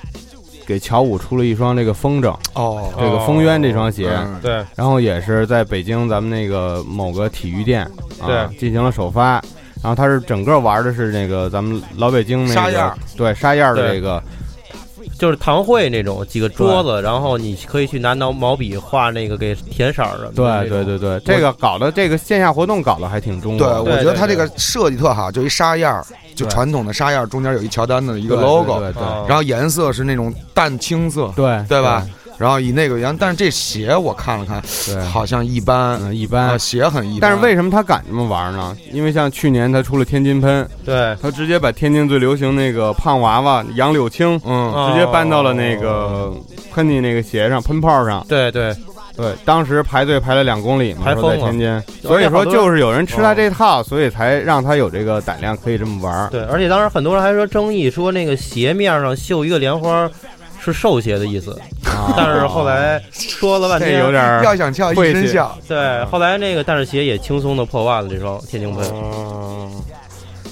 [0.69, 4.08] 给乔五出了一双这个风筝，哦，这个风渊这双鞋。
[4.15, 4.39] 嗯。
[4.39, 7.82] 对，然后也是在北京咱们那个某个体育店
[8.21, 8.58] 啊对。
[8.60, 9.41] 进行了首发，
[9.82, 12.95] 然后它是整个玩的是那个咱们老北京那个沙样儿。
[13.17, 13.95] 对沙燕儿的对。
[13.95, 14.21] 这个。
[15.17, 20.32] 就是堂会那种几个桌子，然后你可以去拿毛毛笔画那个给填色儿的。
[20.32, 26.05] 对对对对，这个搞的这个线下活动搞得还挺中对，国的，我觉得它这个设计特好，就一沙样儿，
[26.39, 32.06] 就传统的沙样，中间有一乔丹的一个 logo，对对啊然后颜色是那种淡青色，对对吧？
[32.38, 36.58] 然后以那个样，但是这鞋我看了看，对，好像一般，嗯一啊，般。
[36.58, 37.30] 鞋很一般。
[37.30, 38.73] 但是为什么他敢这么玩呢？
[38.93, 46.34] 因为像去年他出了天津喷，对他直接把天津最流行那个胖娃娃杨柳青，嗯，哦直接搬到了那个
[46.73, 48.25] 喷你那个鞋上喷泡上。
[48.30, 48.73] 对对
[49.19, 51.51] 对，当时排队排了两公里嘛，排说在疯了。
[51.51, 56.29] 天津，所以说就是有人吃他这套，所以才让他有这个胆量可以这么玩儿。
[56.29, 60.10] 对，而且当时很多人还说争议，说那个鞋面上绣一个莲花
[60.63, 61.51] 是瘦鞋的意思，
[61.86, 62.13] 啊。
[62.15, 68.86] 但是后来说了半这天，有点儿要想翘一身笑，对，后来那个但是鞋也轻松的破万了，这双天津喷。
[68.93, 69.68] 嗯，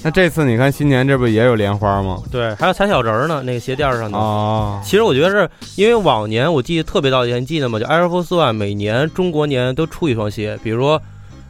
[0.02, 2.22] 那这次你看新年这不也有莲花吗？
[2.30, 4.16] 对，还有踩小人儿呢，那个鞋垫儿上的。
[4.16, 7.78] 哦，其实我觉得是因为往年我记得特别到前，你记得吗？
[7.78, 11.02] 就 Air Force One 每年中国年都出一双鞋，比如说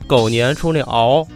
[0.07, 1.27] 狗年出那鳌，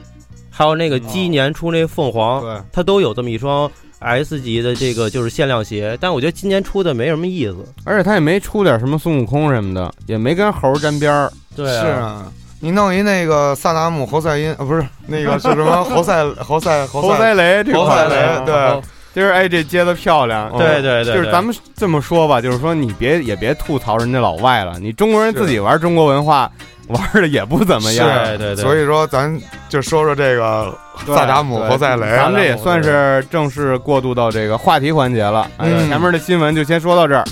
[0.51, 5.97] 还有那个鸡年出那凤凰，对，它都有这么一双 S 级的这个就是限量鞋。
[6.01, 7.57] 但我觉得今年出的没什么意思。
[7.85, 11.31] 而且他也没出点什么孙悟空什么的，也没跟猴儿沾边儿。
[11.55, 12.33] 对是啊。
[12.65, 18.81] 你弄一那个萨达姆侯赛因啊，不是那个 是什么侯赛侯赛 侯赛雷，这个侯赛雷啊对，
[19.13, 20.49] 今儿哎，这接的漂亮。
[20.57, 26.49] 对对对，就是咱们这么说吧，就是说你别也别吐槽人家老外了，你中国人自己玩中国文化
[26.87, 28.09] 玩的也不怎么样。
[28.27, 29.37] 对对对，所以说咱
[29.69, 30.73] 就说说这个
[31.05, 35.51] 萨达姆对侯赛雷，咱们这也算是正式过渡到这个话题环节了。
[35.59, 37.25] 前面的新闻就先说到这儿。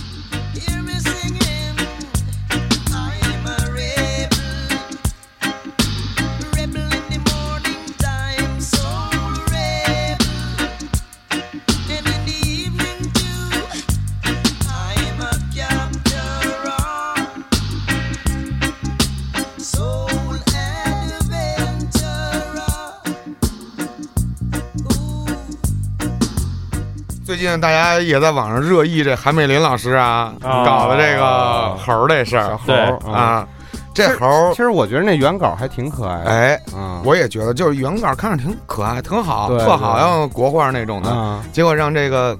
[27.31, 30.65] 最近大家也在网上热议这韩美林老师啊啊。
[30.65, 32.59] 搞的这个猴儿这事儿。
[32.67, 32.77] 对
[33.09, 33.47] 啊，
[33.95, 36.29] 这猴儿其实我觉得那原稿还挺可爱的。
[36.29, 41.09] 哎，嗯，我也觉得就是原稿看着挺可爱，挺好，对特好对像国画那种的。
[41.09, 42.37] 啊，结果让这个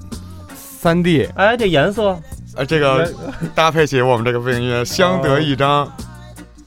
[0.53, 2.19] 三 D 哎，这颜色？
[2.57, 3.09] 呃这个
[3.55, 5.89] 搭配起我们这个背景音乐相得益彰。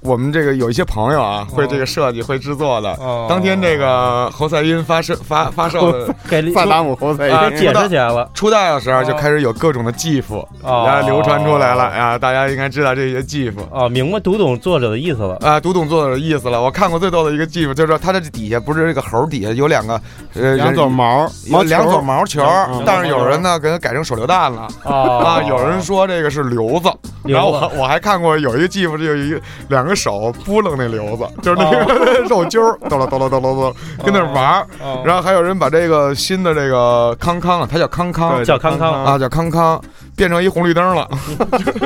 [0.05, 2.91] 我们这个有一些朋友啊，会这个设计、会制作的。
[3.01, 8.29] 哦当天这个侯赛因发射发发售的给萨达姆侯赛啊因给解释起来了。
[8.35, 10.25] 初代的时候，哦就开始有各种的 GIF，
[10.63, 12.19] 哦然后流传出来了啊。
[12.19, 13.67] 大家应该知道这些技术。
[13.71, 15.37] 哦，明白读懂作者的意思了。
[15.41, 16.61] 啊，读懂作者的意思了。
[16.61, 19.99] 我看过最逗的一个 GIF，就是说它这底下不是这个猴底下有两个
[20.35, 24.69] 呃两撮毛有毛两撮毛球嗯，但是有人呢给它改成手榴弹了。
[24.85, 26.93] 哦啊，有人说这个是瘤子，
[27.25, 34.67] 然后我我还看过有一个技术就有一两个手扑棱那瘤子，就是那个 肉揪儿，哆啦哆啦哆啦哆啦，跟那玩儿。
[34.83, 39.81] 哦然后还有人把这个新的这个康康啊，他叫康康对叫康康啊，叫康康，
[40.17, 41.09] 变成一红绿灯了，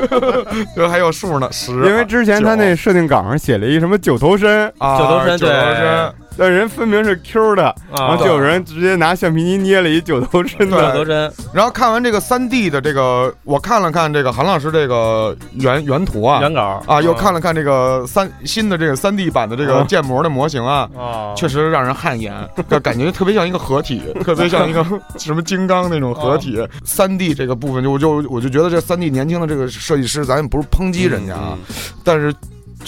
[0.76, 1.72] 就还有数呢，十。
[1.72, 10.92] 因为之前他那设定稿上写了一什么九头身，啊九头身九头身，但人分明是 Q 的，然后就有人直接拿橡皮泥捏了一九头身的。
[10.92, 10.98] 九。
[10.98, 22.32] 头身，然后看完这个三 D 的这个，我看了看这个韩老师这个原原图啊，原稿啊，又看了看这个三新的这个三 D 版的这个建模的模型啊，啊，确实让人汗颜，
[22.70, 24.84] 就感觉特别像一个合体，特别像一个
[25.18, 26.64] 什么金刚那种合体。
[26.84, 31.58] 三 D 这个部分，就我就我就觉得这三 D 年轻的这个设计师，咱也不是抨击人家啊，
[32.04, 32.34] 但是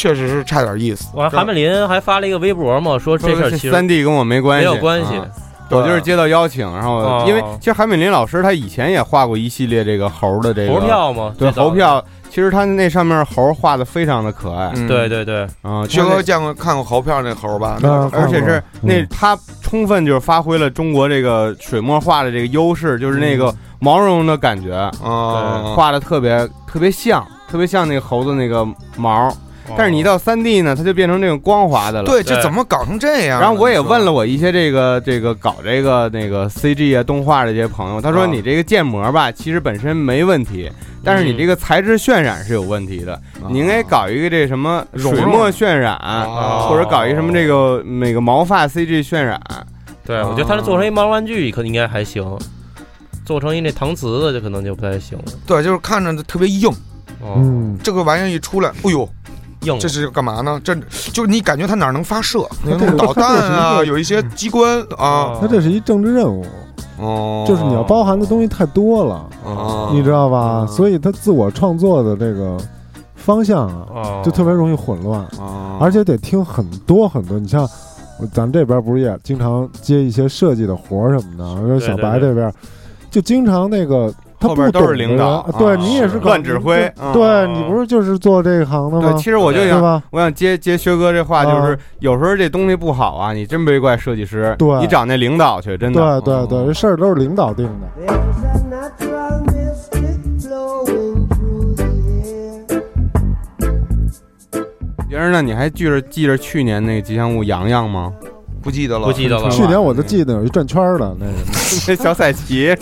[0.00, 1.10] 确实是差点意思。
[1.12, 4.66] 我看韩美林还发了一个微博嘛，说这事儿三 D 跟我没关系。
[4.66, 5.14] 没，有关系。
[5.18, 5.26] 啊。
[5.68, 7.24] 我就是接到邀请，然后哦。
[7.28, 14.72] 因为其实韩美林老师他以前也画过一系列这个猴的这个猴，票嘛，对猴票，其实他那上面猴画的非常的可爱。
[14.74, 14.88] 嗯。
[14.88, 17.78] 对对对，啊，薛哥见过看过猴票那猴吧？
[17.82, 29.30] 啊而且是那嗯他充分就是发挥了中国这个水墨画的这个优势，就是那个毛茸茸的感觉，啊，画的特别特别像，特别像那个猴子那个毛。
[29.76, 32.06] 但是你一到三 D 呢，它就变成这种光滑的了。
[32.06, 33.40] 对，这怎么搞成这样？
[33.40, 40.70] 然后我也问了我一些这个这个搞这个那个 CG 啊动画的这些朋友，他说啊你这个建模吧，其实本身没问题，
[41.04, 49.40] 但是你这个材质渲染是有问题的，你应该搞一个这什么水墨渲染，啊或者搞一什么这个那个毛发 CG 渲染。
[50.04, 52.24] 对，我觉得他这做成一毛玩具可能应该还行，
[53.24, 55.24] 做成一那搪瓷的就可能就不太行了。
[55.46, 56.68] 对，就是看着特别硬，
[57.20, 59.08] 哦，嗯，这个玩意儿一出来，哎呦，
[59.62, 60.60] 硬这是干嘛呢？
[60.64, 60.74] 这
[61.12, 62.46] 就你感觉它哪儿能发射？
[62.96, 66.44] 导弹啊， 有一些机关啊，它这是一政治任务，
[66.98, 70.38] 哦，就是你要包含的东西太多了，哦，你知道吧？
[70.38, 72.56] 哦所以它自我创作的这个
[73.14, 77.38] 方向啊，哦，就特别容易混乱，啊，而且得听很多很多。
[77.38, 77.68] 你像
[78.32, 82.52] 咱这边不是也经常接一些设计的活儿什么的，说小白这边
[83.10, 84.12] 就经常那个。
[84.40, 89.24] 他后边都是领导对啊你也是乱指挥对嗯对你不是就是做这个行的吗对，吗其？
[89.24, 96.20] 实我就想，我想接接薛哥这话，就啊是有时候这东西不好啊，你真别怪设计师，对你找那领导去，真的。
[96.22, 98.90] 对对对，这事儿都是领导定的。
[105.06, 108.10] 别人呢，你还记着记着去年那个吉祥物洋洋吗？
[108.62, 109.50] 不记得了，不记得了。
[109.50, 111.32] 去年我就记得有一转圈儿的那个，
[111.88, 112.74] 那小彩旗，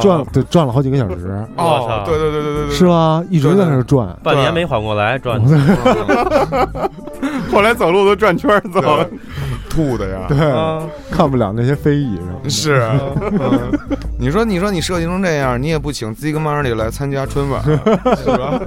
[0.00, 3.22] 转对转了好几个小时，我哦操，对对对对对对，是吧？
[3.30, 4.14] 一直在那儿转。
[4.22, 5.40] 半年没缓过来，转
[7.50, 8.80] 后来走路都转圈儿走。
[9.68, 12.50] 吐的呀，对，啊，看不了那些非议什么的。
[12.50, 13.70] 是啊，嗯
[14.18, 17.76] 你说你说你设计成这样，你也不请 Zig Marley 来参加春晚，是
[18.36, 18.60] 吧？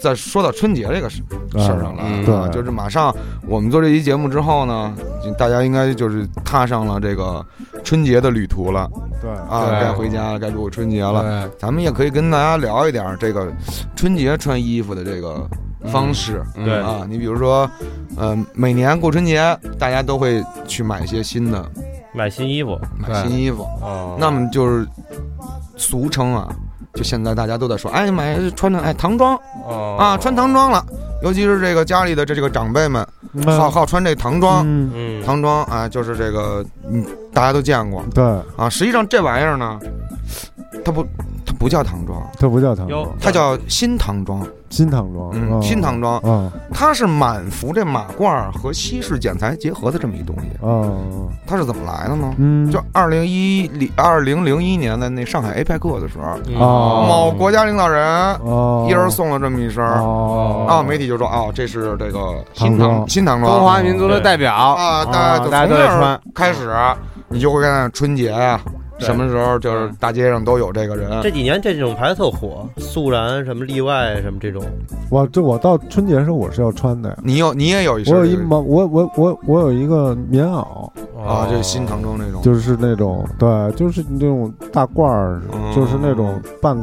[0.00, 3.14] 再说到春节这个事事儿上了，嗯啊对就是马上
[3.46, 4.94] 我们做这期节目之后呢，
[5.38, 7.44] 大家应该就是踏上了这个
[7.82, 11.22] 春节的旅途了对啊，该回家了，该过春节了。
[11.22, 13.50] 对，咱们也可以跟大家聊一点儿这个
[13.96, 15.48] 春节穿衣服的这个
[15.86, 16.44] 方式。
[16.56, 17.68] 嗯对啊，你比如说，
[18.16, 21.64] 呃，每年过春节，大家都会去买一些新的，
[22.12, 22.78] 买新衣服。
[22.98, 23.62] 买新衣服。
[23.80, 24.86] 哦，那么就是
[25.76, 26.54] 俗称啊，
[26.94, 30.84] 就现在大家都在说，哎，买穿着哎唐装哦啊，穿唐装了。
[31.22, 33.06] 尤其是这个家里的这这个长辈们，
[33.46, 34.66] 好好穿这唐装，
[35.24, 37.02] 唐装啊，就是这个，嗯，
[37.32, 38.22] 大家都见过对，
[38.56, 38.68] 啊。
[38.68, 39.80] 实际上这玩意儿呢，
[40.84, 41.08] 它不，它
[41.64, 44.46] 不叫唐装，它不叫唐哟装，它叫新唐装。
[44.68, 46.18] 新唐装，嗯啊新唐装。
[46.18, 50.48] 啊它是满服这马褂儿和西式剪裁结合的这么一东西。
[50.62, 50.92] 啊，
[51.46, 52.34] 它是怎么来的呢？
[52.36, 56.54] 嗯，就二零一零二零零一年的那上海 APEC 的时候，嗯。
[56.58, 57.06] 哦。
[57.08, 58.04] 某国家领导人
[58.44, 60.02] 哦，一人送了这么一身儿。
[60.02, 60.66] 哦。
[60.68, 63.56] 啊，媒体就说哦，这是这个新唐新唐装。
[63.56, 64.52] 中华民族的代表。
[64.54, 66.20] 啊，大家就从这儿都得穿。
[66.34, 66.70] 开始，
[67.28, 71.10] 你就会看春节呀，对什么时候就是大街上都有这个人。
[71.22, 74.62] 这几年这种牌子特火，素然什么例外什么这种，
[75.10, 77.08] 我这我到春节的时候我是要穿的。
[77.10, 85.74] 呀，你有你也有一我身我有一毛，我我我我有一个棉袄，啊，这哦是新唐装那种，就是那种对，就是那种大褂儿，嗯。
[85.74, 86.76] 就是那种半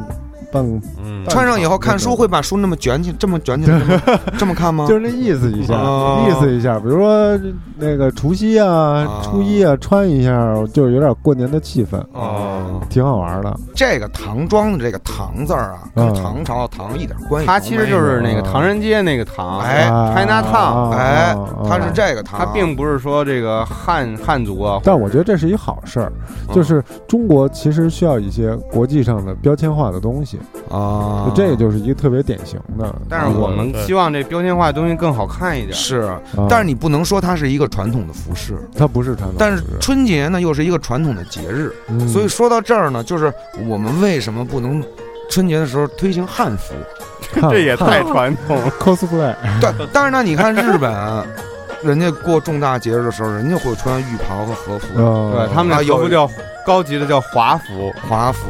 [0.52, 0.62] 半，
[1.02, 4.86] 嗯，穿上以后看书会把书那么卷起，这么卷起来，这么 这么看吗？
[4.86, 6.78] 就是那意思一下，哦意思一下。
[6.78, 7.38] 比如说
[7.78, 13.58] 那个除夕啊啊、初一啊，穿一下，就是有点过年的气氛，哦，挺好玩的。
[13.74, 17.46] 这个唐装的这个唐字儿啊，跟嗯唐朝的唐一点关系都没有。
[17.46, 26.12] 它其实就是那个唐人街那个唐，哎，China Town，啊哎啊，它是这个唐，它并不是说这个汉汉族啊，但我觉得这是一好事儿，
[26.48, 30.38] 嗯就是中国其实需要一些国际上的标签化的东西，
[30.70, 32.94] 啊，这个就是一个特别典型的。
[33.08, 35.72] 但是我们希望这标签化的东西更好看一点。
[35.72, 43.32] 是，啊但是你不能说它是一个传统的服饰，它不是传统，但是春节呢又是一个传统的节日，嗯所以说到这儿呢，就是
[43.68, 44.82] 我们为什么不能
[45.30, 46.74] 春节的时候推行汉服？
[47.50, 48.70] 这也太传统了。
[48.78, 50.92] cosplay 对，但是呢，你看日本，
[51.82, 56.30] 人家过重大节日的时候，人家会穿浴袍和和服，呃对他们俩有那和服叫
[56.66, 58.48] 高级的叫华服，华服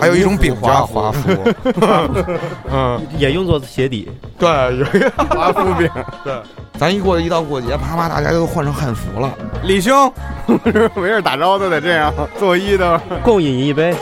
[0.00, 1.30] 还有一种饼叫华夫，
[2.70, 4.10] 嗯，也用作鞋底。
[4.38, 5.88] 对，有一个华夫饼。
[6.24, 6.34] 对
[6.78, 9.32] 咱一过一到过节，啪啪大家都换成汉服了。
[9.64, 10.12] 李兄，
[10.94, 13.00] 没事打招呼都得这样，作揖的。
[13.24, 13.94] 共饮一杯。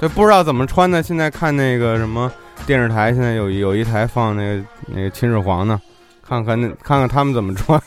[0.00, 1.02] 对，不知道怎么穿的。
[1.02, 2.32] 现在看那个什么
[2.66, 5.78] 电视台，现在有有一台放那个那个秦始皇呢，
[6.26, 7.80] 看看那看看他们怎么穿。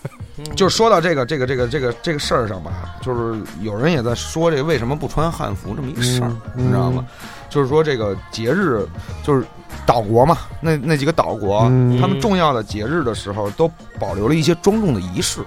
[0.55, 7.05] 就说到这个这个这个这个这个事儿上吧，就是有人也在说这个为什么不穿汉服这么一事儿，嗯你知道吗？
[7.49, 8.84] 就是说这个节日
[9.24, 9.45] 就是
[9.86, 15.41] 岛国嘛，那那几个岛国，嗯他们重要的节日的时候都保留了一些庄重的仪式，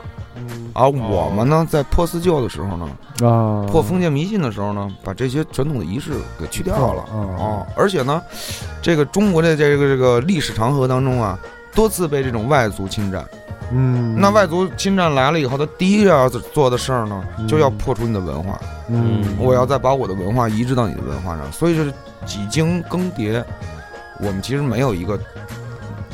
[0.77, 2.87] 而我们呢，在破四旧的时候呢，
[3.27, 7.67] 啊，破封建迷信的时候呢，把这些传统的仪式给去掉了嗯啊！
[7.75, 8.23] 而且呢，
[8.83, 11.39] 这个中国的这个这个历史长河当中啊，
[11.75, 13.25] 多次被这种外族侵占。
[13.73, 18.61] 嗯，那外族侵占来了以后，他第一个要做的事儿呢，嗯就要破除你的文化。
[18.89, 21.93] 嗯，我要再把我的文化移植到你的文化上，所以是
[22.25, 23.43] 几经更迭，
[24.21, 25.19] 我们其实没有一个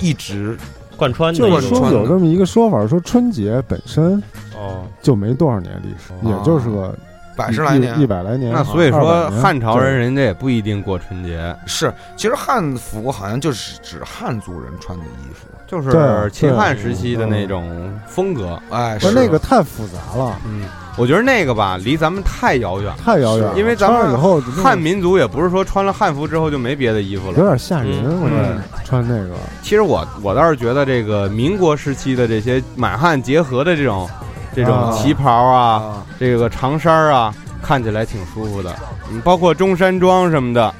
[0.01, 0.57] 一直
[0.97, 4.23] 贯穿的就说有这么一个说法，说春节本身
[4.57, 6.95] 哦，就没多少年历史，也就是个
[7.37, 8.53] 百十来年一一百来年。
[8.53, 18.61] 那所以说汉朝人人家也不一定过春节，是，其实汉服好像就是指汉族人穿的衣服，就是秦汉时期的那种风格。
[18.71, 20.65] 哎，不是是那个太复杂了，嗯，
[20.99, 22.99] 我觉得那个吧，离咱们太遥远了。
[23.03, 23.59] 太遥远了。
[23.59, 27.39] 因为咱们以后汉民族也不是说穿了汉服之后就没别的衣服了。
[27.39, 34.07] 有点吓人，我觉得穿那个其实我我倒是觉得这个民国时期的这些满汉结合的这种
[34.55, 38.75] 这种啊旗袍啊，啊，这个长衫啊，看起来挺舒服的。
[39.11, 40.75] 嗯，包括中山装什么的，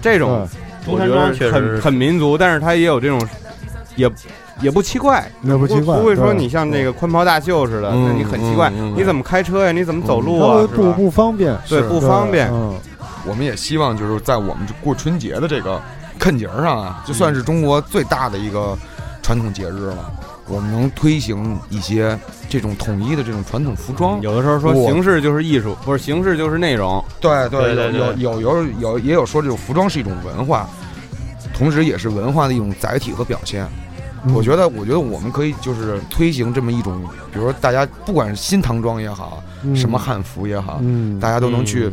[0.00, 0.48] 这种
[0.84, 3.20] 对我觉中山装很确实是很民族，但是它也有这种，
[3.96, 4.10] 也
[4.60, 5.30] 也不奇怪。
[5.40, 9.72] 那不奇怪，不会说你像那个宽袍大袖似的，嗯那你很奇怪嗯嗯，你怎么开车呀？
[9.72, 10.40] 你怎么走路？
[10.40, 10.66] 啊？
[10.74, 12.48] 不不方便，对，不方便。
[12.52, 12.74] 嗯，
[13.26, 15.80] 我们也希望就是在我们这过春节的这个
[16.18, 18.76] 坎节儿上啊，就算是中国最大的一个
[19.22, 20.10] 传统节日了，
[20.48, 22.18] 我们能推行一些
[22.48, 24.20] 这种统一的这种传统服装。
[24.22, 27.04] 有的时候说形式就是艺术，不是形式就是内容。
[27.20, 30.68] 对对对对有有有有有也有说这种服装是一种文化，
[31.54, 33.64] 同时也是文化的一种载体和表现。
[34.24, 37.00] 嗯我觉得，我觉得我们可以就是推行这么一种，
[37.32, 41.88] 比如说大家不管是新唐装也好，嗯什么汉服也好，嗯，大家都能去。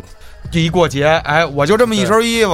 [0.52, 2.52] 这一过节，哎，我就这么一身衣服，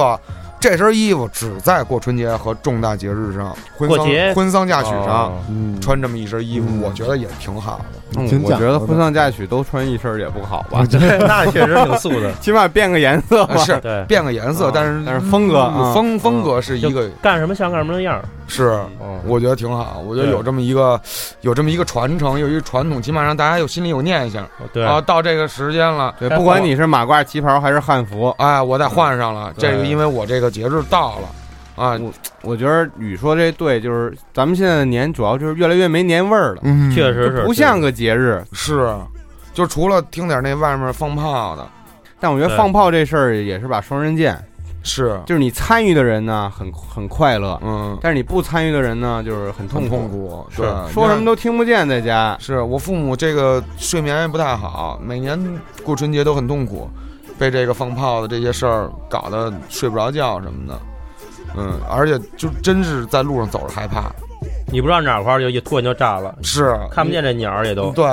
[0.62, 4.32] 这身衣服只在过春节和重大节日上，婚丧过节。
[4.32, 5.44] 婚丧嫁娶上哦。
[5.50, 5.80] 嗯。
[5.80, 6.80] 穿这么一身衣服，嗯。
[6.80, 7.98] 我觉得也挺好的。
[8.16, 12.32] 嗯挺，我觉得婚丧嫁娶都穿一身儿也不好吧， 对 那确实挺素的。
[12.40, 13.56] 起码变个颜色吧。
[13.58, 18.24] 是对，变个颜色啊，但是但是风格啊风风格是一个干什么像干什么的样儿。
[18.48, 18.64] 是，
[18.98, 20.02] 哦，我觉得挺好。
[20.06, 21.00] 我觉得有这么一个
[21.40, 25.00] 有这么一个传承，有一个传统，起码让大家有心里有念想对啊。
[25.00, 29.52] 到这个时间了，对，不管你是马褂、旗袍还是汉服，哎，我再换上了。
[29.56, 31.98] 这个因为我这个节日到了啊，
[32.42, 36.90] 我觉得雨说这对，就是咱们现在的年主要就是越来越没年味儿了，嗯。
[36.90, 38.42] 确实是不像个节日。
[38.52, 38.94] 是，
[39.54, 41.66] 就除了听点那外面放炮的，
[42.18, 44.36] 但我觉得放炮这事儿也是把双刃剑，
[44.82, 50.62] 是，就是你参与的人呢很很快乐，嗯，但是你不参与的人呢就是很痛苦，痛苦，是。
[50.62, 52.36] 对，说什么都听不见，在家。
[52.40, 55.38] 是我父母这个睡眠也不太好，每年
[55.84, 56.90] 过春节都很痛苦，
[57.38, 60.80] 被这个放炮的这些事儿搞得睡不着觉什么的。
[61.56, 64.10] 嗯，而且就真是在路上走着害怕，
[64.72, 66.76] 你不知道哪块儿就一突然就炸了，是。
[66.90, 67.90] 看不见这鸟儿也都。
[67.92, 68.06] 对，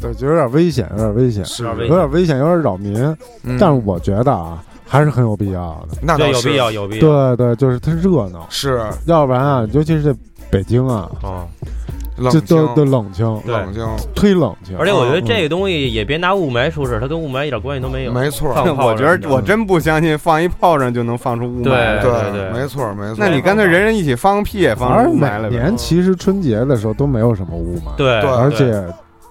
[0.00, 1.64] 对，就有点危险，有点危险，是。
[1.64, 2.96] 有点危有点险，有点扰民。
[3.42, 3.56] 嗯。
[3.58, 5.98] 但是我觉得啊，还是很有必要的。
[6.02, 6.32] 那倒是。
[6.32, 7.36] 有必要，有必要。
[7.36, 8.84] 对对，就是它热闹，是。
[9.06, 10.14] 要不然啊，尤其是这
[10.50, 11.85] 北京啊，哦，冷
[12.30, 13.82] 这都都清，冷清，对冷清，
[14.14, 14.76] 忒冷清。
[14.78, 18.12] 而且我觉得嗯这个东西也别拿雾霾说事，它跟雾霾一点关系都没有。
[18.12, 18.48] 没错，
[18.78, 22.02] 我觉得我真不相信放一炮仗就能放出雾霾对来。
[22.02, 23.16] 对对没错，没错。
[23.18, 25.50] 那你干脆人人一起放个屁也放出雾霾来呗。
[25.50, 28.84] 年其实春节的时候都没有什么雾霾，对对而且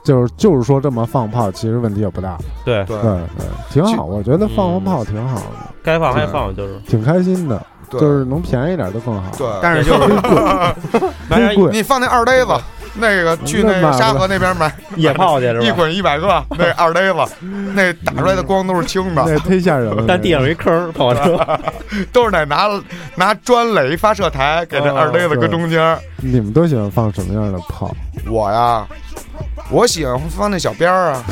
[0.04, 2.38] 就是就是说这么放炮，其实问题也不大。
[2.64, 7.60] 对，对对对，挺好，我觉得放放炮挺好的，该放还放，就是挺开心的，
[7.90, 9.32] 对就是能便宜点就更好。
[9.36, 10.14] 对，但是就是
[11.56, 12.52] 贵， 你放那二呆子，
[12.98, 15.66] 那个去那个沙河那边买 野炮去是吧？
[15.66, 17.36] 一捆一百个，那二呆子，
[17.74, 20.04] 那打出来的光都是青的，那 忒吓人了。
[20.08, 21.38] 但地上有一坑，跑车
[22.14, 22.70] 都是得拿
[23.16, 25.98] 拿砖垒一发射台，给这二呆子搁中间。
[26.18, 27.94] 你们都喜欢放什么样的炮？
[28.28, 28.86] 我呀，
[29.70, 31.24] 我喜欢放那小鞭儿啊，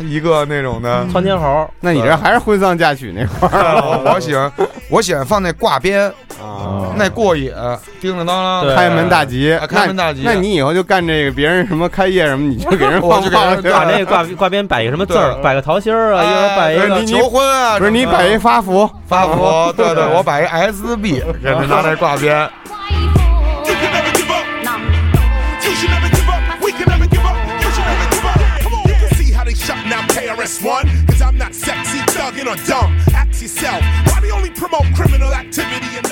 [0.00, 1.68] 一个那种的窜天猴。
[1.80, 3.74] 那你这还是婚丧嫁娶那块儿？
[3.80, 4.52] 我我喜欢，
[4.90, 6.06] 我喜欢放那挂鞭
[6.42, 7.52] 啊，那过瘾，
[8.00, 10.22] 叮叮当当，开门大吉，啊开门大吉。
[10.24, 22.48] 那你以后就干这个，别人什么开业什么，你就给人我就给人把那挂挂边摆个什么字儿，摆个桃心儿啊，一人儿摆一个求婚啊，不是你摆一发福，发福，对对，我摆一 SB，给人拿那挂鞭。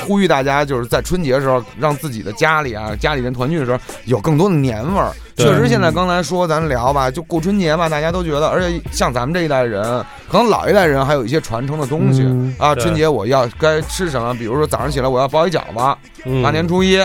[0.07, 5.11] 呼吁大家就是在春节的时候，让自己的家里啊，家里人团聚的时候有更多的年味儿。
[5.36, 9.82] 确实，现在刚才说咱聊吧，就过春节吧，大家都觉得，而且像咱们这一代人，
[10.30, 12.22] 可能老一代人还有一些传承的东西
[12.59, 12.74] 啊。
[12.74, 14.32] 春节我要该吃什么？
[14.34, 16.98] 比如说早上起来我要包一饺子，大年初一。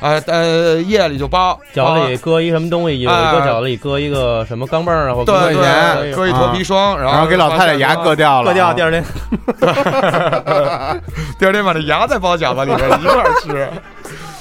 [0.00, 5.62] 呃呃，夜里就包饺子里搁一什么东西，有一个饺子里搁一个什么钢镚儿啊，或对对
[6.02, 9.04] 对，搁一脱皮霜，然后给老太太牙割掉了，割掉，第二天，
[11.38, 13.68] 第二天把这牙再包饺子里面一块儿吃。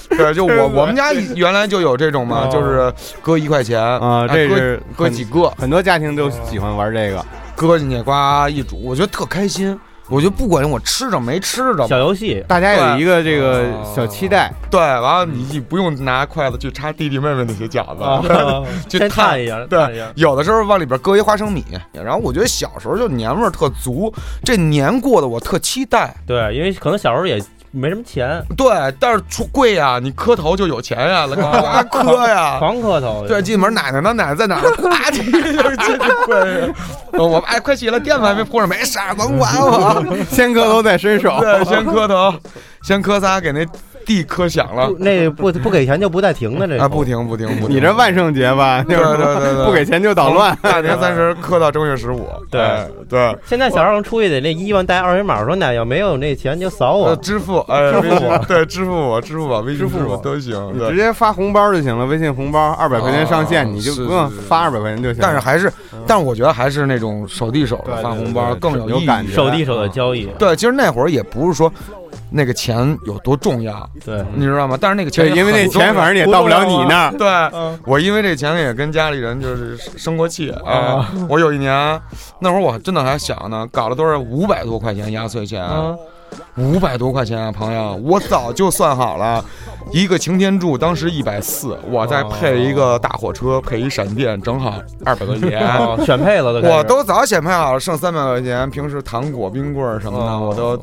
[0.15, 7.25] 对，就我我们家原来就有这种嘛，就是搁一块钱啊，这是搁几个，很多家庭都喜欢玩这个，
[7.55, 8.11] 搁进去呱
[8.47, 9.77] 一煮，我觉得特开心。
[10.07, 14.51] 我就不管我吃着没吃着，小游戏，大家有一个这个小期待。
[14.69, 19.65] 对，完了你你不用拿筷子去插弟弟妹妹那些饺子， 去探一下。
[19.65, 26.15] 对，有的时候往里边搁一花生米，然后我觉得小时候就年味儿特足，这年过得我特期待。
[26.27, 27.41] 对，因为可能小时候也。
[27.75, 28.67] 没什么钱，对，
[28.99, 31.27] 但是出贵呀，你磕头就有钱呀，
[31.91, 33.25] 呱磕呀，狂磕头。
[33.27, 34.13] 对，进门奶奶呢？
[34.13, 34.71] 奶奶在哪儿？
[34.77, 36.73] 呱进去就进去跪。
[37.19, 40.03] 我哎，快起来，垫子还没铺上，没事儿，甭管我。
[40.31, 42.33] 先磕头再伸手，对，先磕头，
[42.83, 43.65] 先磕仨，给那。
[44.05, 47.75] 地磕响了，那不不给钱就不带停的这啊，不停不停不停。
[47.75, 48.83] 你这万圣节吧？
[48.87, 50.57] 对对对对，不给钱就捣乱。
[50.61, 52.27] 大年三十磕到正月十五。
[52.49, 53.35] 对对。
[53.45, 62.05] 现在小孩出去得那衣服带二维码，说那要没有那钱就扫我支付，哎，支付我，对，支付我，支付宝、微信支付都行，直接发红包就行了。
[62.05, 65.19] 微信红包二百块钱上限，你就不用发二百块钱就行。
[65.21, 65.71] 但是还是，
[66.05, 70.25] 但是我觉得还是那种手递手的发红包更有感觉，手递手的交易。
[70.37, 71.71] 对，其实那会儿也不是说。
[72.29, 73.89] 那个钱有多重要？
[74.03, 74.77] 对，你知道吗？
[74.79, 77.11] 但是那个钱，因为那钱反正也到不了你那儿。
[77.17, 77.27] 对，
[77.85, 81.11] 我因为这钱也跟家里人就是生过气啊。
[81.29, 81.99] 我有一年，
[82.39, 85.63] 那会儿我真的还小呢，搞了多少五百多块钱压岁钱，
[86.57, 89.43] 五百多块钱啊，朋友，我早就算好了，
[89.91, 94.73] 一个擎天柱当时一百四，我再配一个大火车，配一闪电，正好
[95.05, 95.61] 二百块钱，
[96.05, 96.67] 选配了都。
[96.67, 100.81] 我都早选配好了，剩三百块钱，平时糖果、冰棍什么的，我都。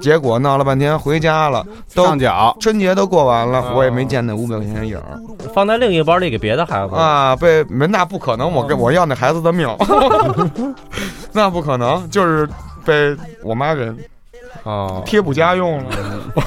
[0.00, 2.56] 结果闹了半天回家了，上脚。
[2.60, 5.20] 春节都过完了，我也没见那五百块钱影儿，
[5.54, 6.94] 放在另一个包里给别的孩子。
[6.94, 9.68] 啊，被那不可能，我跟我要那孩子的命，
[11.32, 12.48] 那不可能，就是
[12.84, 13.92] 被我妈给。
[14.68, 15.84] 啊，贴补家用了。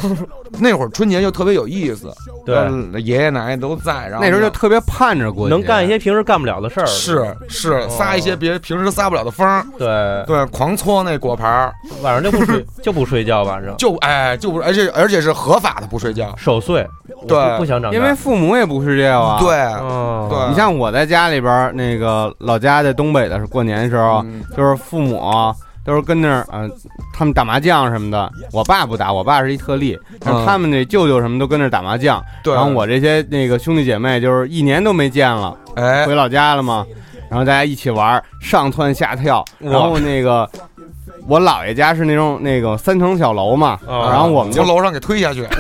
[0.60, 2.14] 那会儿春节就特别有意思，
[2.46, 2.56] 对，
[3.02, 6.86] 爷爷奶奶都在，然后那时候就特别盼着过，能干一些平时干不了的事儿。
[6.86, 9.48] 是是，撒一些别平时撒不了的风。
[9.78, 9.88] 对
[10.28, 11.72] 对，狂搓那果盘，
[12.04, 16.86] 晚上就不睡 就不睡觉，晚上就哎就不，而且而且是合法的不睡觉，守岁。
[17.28, 19.40] 对，不想长，因为父母也不睡觉啊。
[19.40, 19.50] 对
[20.30, 24.24] 对，你像我在家里边那个老家在东北的时候过年的时候，
[24.56, 25.22] 就是父母。
[25.84, 26.70] 都是跟那儿啊，
[27.14, 28.32] 他们打麻将什么的。
[28.52, 29.98] 我爸不打，我爸是一特例。
[30.24, 32.24] 然后他们那舅舅什么都跟那儿打麻将。
[32.44, 32.54] 对。
[32.54, 36.86] 然后我这些那个兄弟姐妹就是一年都没见了，哎，回老家了嘛。
[37.30, 39.44] 然后大家一起玩，上蹿下跳。
[39.58, 40.48] 然后那个
[41.28, 45.48] 我姥爷家是那种那个三层小楼嘛，然后我们就从楼上给推下去。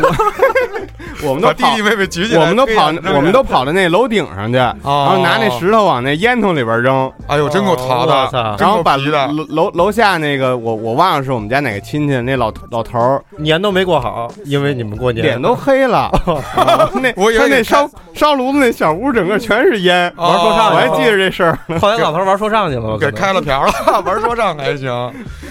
[1.27, 7.11] 我们都弟弟妹妹举起来，我们都跑，我们都跑到那楼顶上去，然后拿那石头往那烟囱里边扔。
[7.27, 8.55] 哎呦，真够淘的！
[8.59, 16.09] 然后把楼楼楼下那个，我我忘了是我们家哪个亲戚，那老老头儿年都没过好，因为你们过年脸都黑了。
[17.01, 21.57] 那我以为那烧烧炉子那小屋整个全是烟，玩说唱，我还记着这事儿。
[21.79, 24.91] 后来老头玩说唱去了，给开了瓢了，玩说唱还行。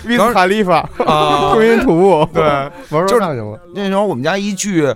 [0.06, 3.58] 维斯卡利法啊，吞云吐雾，对，玩说唱去了。
[3.74, 4.92] 那时候我们家一聚。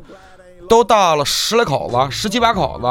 [0.69, 2.87] 都到了十来口子，十七八口子，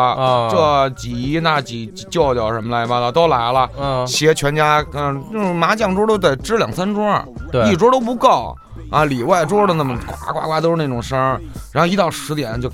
[0.51, 8.55] 这几姨那几舅舅什么乱七八糟都来了，嗯，携全家，嗯，麻将桌都得支两三桌，对，一桌都不够。
[8.89, 9.97] 啊，里外桌的那么
[10.27, 12.71] 呱呱呱都是那种声儿，然后一到十点就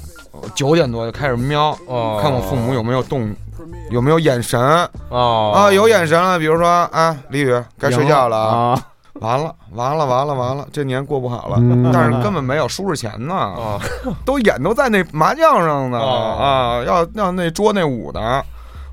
[0.53, 3.33] 九点多就开始瞄，哦看我父母有没有动，
[3.89, 4.59] 有没有眼神
[5.07, 8.83] 哦啊，有眼神了，比如说啊，李宇该睡觉了啊，啊，
[9.19, 11.89] 完了完了完了完了，这年过不好了，嗯。
[11.93, 13.79] 但是根本没有收拾钱呢，哦。
[14.25, 16.37] 都眼都在那麻将上呢哦。
[16.39, 18.41] 啊，要要那桌那舞呢，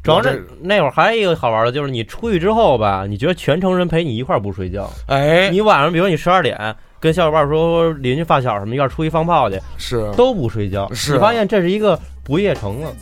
[0.02, 5.48] 主要这是那会儿还有一个好玩的，就是你出去之后吧，你觉得全城人陪你一块儿不睡觉，哎。
[5.50, 10.10] 你晚上比如你十二点跟小伙伴说邻居发小什么一块儿出去放炮去，是。
[10.16, 11.12] 都不睡觉，是。
[11.12, 12.92] 你发现这是一个不夜城了。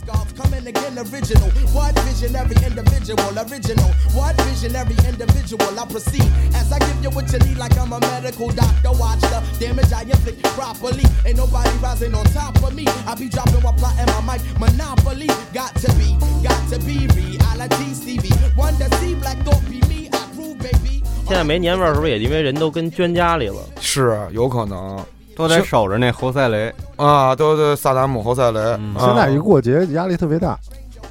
[21.27, 23.57] 现在没年味儿，是不是也因为人都跟捐家里了？
[23.81, 25.03] 是有可能。
[25.35, 26.73] 都得守着那侯赛雷。
[26.95, 30.57] 啊，都都萨达姆侯赛雷，嗯啊现在一过节压力特别大。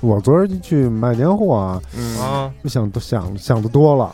[0.00, 4.10] 我昨儿去买年货啊，嗯啊，就想都想想的多了。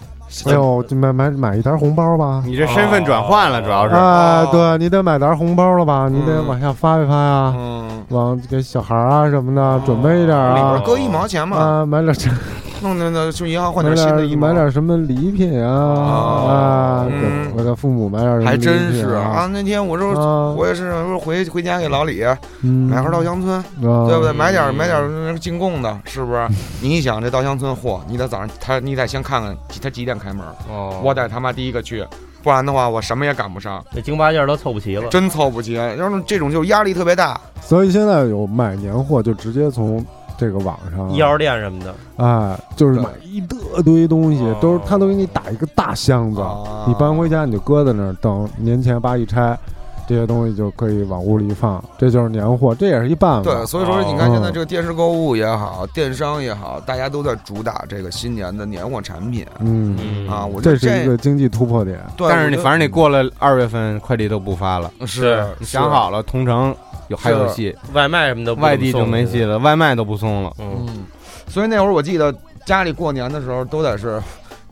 [0.46, 2.42] 哎呦，就买买买一沓红包吧。
[2.46, 3.94] 你这身份转换了，主要是。
[3.96, 6.08] 啊，对你得买沓红包了吧？
[6.08, 10.82] 你得嗯往下发一发呀，嗯，往给小孩儿啊什么的准备一点里边啊。
[10.86, 12.14] 搁一毛钱嘛，啊，买点
[12.80, 19.48] 这弄那那去银行换买点新的衣服买，点什么礼品啊啊，嗯给我给父母买点什么还真是啊。
[19.52, 22.22] 那天我说啊我也是，我说回回家给老李
[22.62, 24.32] 嗯，买盒稻香村，啊对不对？
[24.32, 26.48] 买点买点那个进贡的，是不是？
[26.80, 32.04] 你一想这稻香村，嚯，你得早上他你得先看看他几点开门，哦，我得他妈第一个去，
[32.42, 35.08] 不然的话我什么也赶不上，这京八件都凑不齐了。
[35.08, 35.74] 真凑不齐。
[35.74, 40.04] 要是这种就压力特别大，所以现在有买年货就直接从
[40.41, 49.55] 这个网上药店什么的，哎，就是买一大堆东西哦，都是他都给你打一个大箱子，啊你搬回家你就搁在那儿，等年前吧一拆，
[50.11, 53.48] 这些东西就可以往屋里一放，这就是年货，这也是一办法。
[53.48, 60.44] 对，所以说你看哦现在这个电视购物也好，电商也好，大家都在主打这个新年的年货产品嗯，嗯啊。
[60.44, 62.00] 我觉这得是一个经济突破点。
[62.16, 64.90] 对，但是你反正你过了二月份，快递都不发了。
[65.06, 66.74] 是你想好了，同城
[67.06, 70.52] 有还有戏，外卖什么的外地就没戏了，外卖都不送了。
[70.58, 71.04] 嗯，嗯，
[71.46, 72.34] 所以那会儿我记得
[72.66, 74.20] 家里过年的时候都得是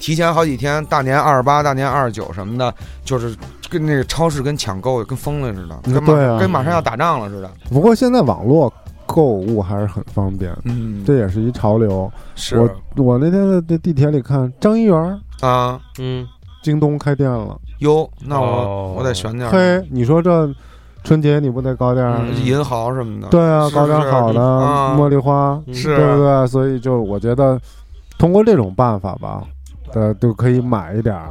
[0.01, 2.74] 提前好几天，大年二十八、大年二十九什么的，
[3.05, 3.36] 就是
[3.71, 7.51] 跟那个超市跟抢购跟疯了似的，跟马、对啊跟马上要打仗了似的。
[7.71, 8.73] 不过现在网络
[9.07, 12.11] 购物还是很方便，嗯，这也是一潮流。
[12.35, 16.27] 是我我那天在这地铁里看张一元，啊，嗯，
[16.62, 20.51] 京东开店了，哟，那我、哦我得选点嘿，你说这
[21.05, 22.07] 春节你不得搞点？
[22.07, 23.29] 嗯银豪什么的。
[23.29, 26.47] 对啊，搞点好的啊茉莉花，嗯是对不对？
[26.47, 27.59] 所以就我觉得，
[28.19, 29.43] 通过这种办法吧，
[29.95, 31.29] 呃，都可以买一点儿。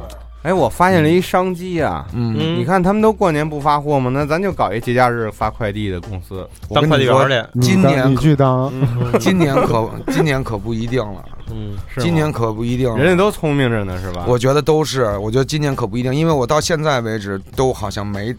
[0.48, 2.06] 哎，我发现了一商机啊！
[2.14, 4.10] 嗯，嗯你看他们都过年不发货吗？
[4.14, 6.36] 那咱就搞一节假日发快递的公司。
[6.74, 7.60] 当我跟你说，快递员去。
[7.60, 8.72] 今年你去当，
[9.20, 12.96] 今年可今年可不一定了，嗯，是今年可不一定。
[12.96, 14.24] 人家都聪明着呢，是吧？
[14.26, 18.34] 我觉得都是，我觉得今年可不一定，因为我到现在为止都好像没，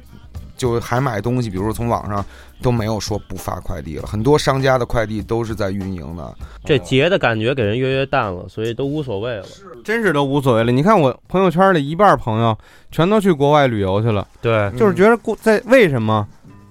[0.59, 2.23] 就还买东西，比如说从网上
[2.61, 6.35] 都没有说不发快递了，很多商家的快递都是在运营的。
[6.63, 9.45] 这节的感觉给人越来越淡了，所以都无所谓了。
[9.83, 10.71] 真是都无所谓了。
[10.71, 12.55] 你看我朋友圈里一半朋友
[12.91, 16.27] 全都去国外旅游去了，对，就是觉得过在为什么？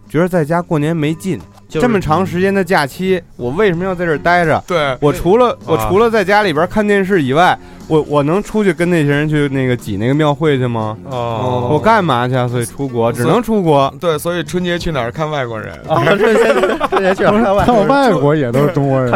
[0.08, 4.62] 觉得在家过年没劲，就是这么长时间的假期，我为什么要在这儿待着？
[4.66, 7.56] 对，我除了我啊除了在家里边看电视以外，
[7.86, 10.96] 我我能出去跟那些人去那个挤那个庙会去吗？
[11.10, 12.48] 哦，我干嘛去啊？
[12.48, 13.92] 所以出国只能出国。
[14.00, 15.74] 对，所以春节去哪儿看外国人？
[15.86, 16.44] 啊，春节
[16.88, 19.12] 春节去看外看外国也都是中国人。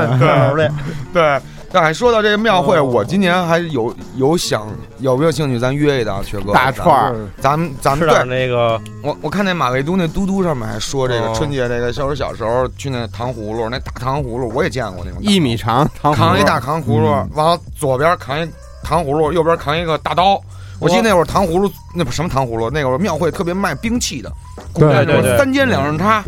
[1.12, 1.40] 对。
[1.73, 4.68] 哎，说到这个庙会，哦我今年还有有想
[4.99, 6.53] 有没有兴趣，咱约一道，缺哥。
[6.53, 18.47] 大串儿，咱们咱吃们对点那个我我看那马未都那嘟嘟上面还说这个哦春节这个，小时候小时候去那糖葫芦，那大糖葫芦我也见过那种大一米长，糖葫芦扛一大糖葫芦，嗯完了左边扛一
[18.83, 20.41] 糖葫芦，右边扛一个大刀。
[20.79, 24.33] 我记得那会儿糖葫芦，那不什么糖葫芦，那会儿庙会特别卖兵器的，
[24.73, 26.25] 古代对那种对对三尖两刃叉，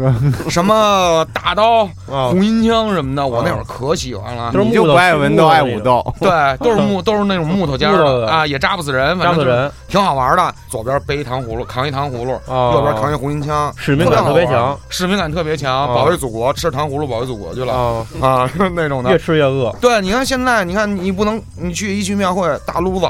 [0.49, 4.53] 什么大刀、 啊，红缨枪什么的，我那会儿可喜欢了。
[4.55, 6.15] 你就不爱文斗，爱武斗。
[6.21, 10.55] 对，都是木， 都是那种木头尖的啊，也扎不死人，扎死人，挺好玩的。
[10.69, 19.19] 左边背一糖葫芦，扛一糖葫芦，哦右边扛一红缨枪，使命感特别强，使命感特别强，哦保卫祖国，吃糖葫芦保卫祖国去了啊，啊， 那种的越。
[19.19, 23.07] 吃越饿对，你看现在，你看你不能，你去一去庙会，大撸子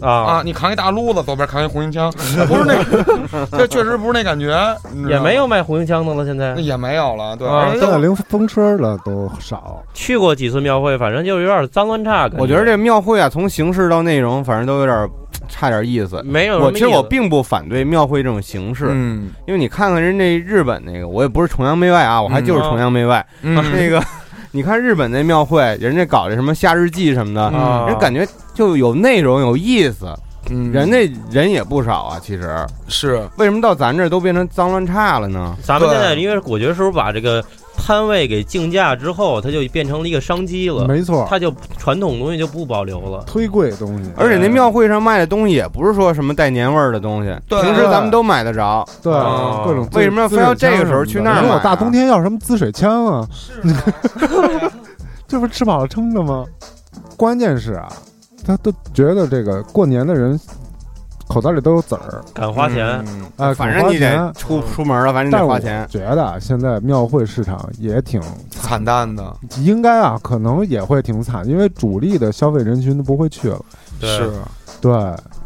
[0.00, 2.10] 啊啊，你扛一大撸子，左边扛一红缨枪，
[2.48, 4.56] 不是那个，这确实不是那感觉，
[5.08, 6.24] 也没有卖红缨枪的了。
[6.24, 9.82] 现在那也没有了，对，现在连风车了都少。
[9.94, 12.38] 去过几次庙会，反正就有点脏乱差感。
[12.38, 15.08] 我觉得这庙会啊，从形式到内容，反正都有点
[15.48, 16.22] 差点意思。
[16.24, 23.24] 没有我其实我并不反对庙会这种形式，嗯因为你看看人家日本那个，我也不是崇洋媚外啊，我还就是崇洋媚外。
[23.42, 24.02] 嗯那个，
[24.54, 27.88] 你看日本那庙会，人家搞这什么夏日祭什么的，嗯。
[27.88, 28.24] 人感觉
[28.54, 30.06] 就有内容有意思，
[30.48, 30.70] 嗯。
[30.70, 32.20] 人那人也不少啊。
[32.22, 32.64] 其实。
[32.86, 33.28] 是。
[33.36, 35.56] 为什么到咱这儿都变成脏乱差了呢？
[35.60, 37.44] 咱们现在因为我觉得是不是把这个
[37.76, 43.22] 摊位给竞价之后，它就变成了一个商机了，没错，它就传统东西就不保留了。
[43.26, 48.86] 推贵东西，而且那庙会上卖的东西也不是说什么带年味儿的东西，对平时咱们都买得着。
[49.02, 53.28] 对哦各种为什么要非要这个时候去那儿没有买啊大冬天要什么滋水枪啊？
[55.26, 56.44] 这不是吃饱了撑的吗？
[57.16, 57.92] 关键是啊，
[58.46, 60.38] 他都觉得这个过年的人
[61.28, 65.86] 口袋里都有籽儿敢花钱，嗯啊，反正你得敢花钱出出门了，反正得花钱。
[65.88, 68.20] 觉得啊现在庙会市场也挺
[68.50, 73.60] 惨淡的，应该啊，可能也会挺惨，因为主力的消费人群都不会去了，
[74.00, 74.30] 对是
[74.80, 74.92] 对，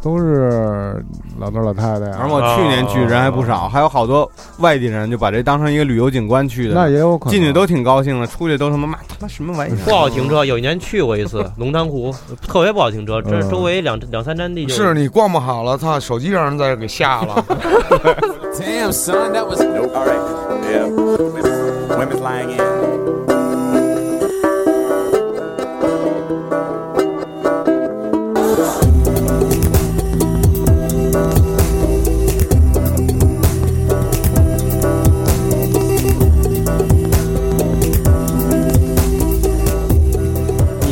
[0.09, 1.05] 都是
[1.39, 4.31] 老头老太太呀、而我去年去人还不少，还有好多
[4.61, 9.77] 外地人就把这当成一个旅游景观去的，那也有可能进去都挺高兴的，出去都他妈妈他妈什么玩意儿？
[9.85, 10.47] 不好停车。
[10.47, 17.45] 有一年去过一次龙潭湖，特别不好停车，这嗯周围两两三站地就是你逛不好了，操，手机让人在这给下了。
[18.59, 19.61] Damn, son, that was.
[19.61, 19.95] Nope.
[19.95, 20.19] All right.
[20.65, 20.87] Yeah.
[20.89, 23.08] Women's, women's lying in.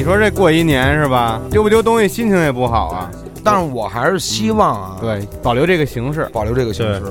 [0.06, 1.42] 说这过一年是吧？
[1.50, 3.10] 丢不丢东西，心情也不好啊。
[3.42, 6.28] 但是我还是希望啊，对，保留这个形式。
[6.32, 7.02] 保留这个形式。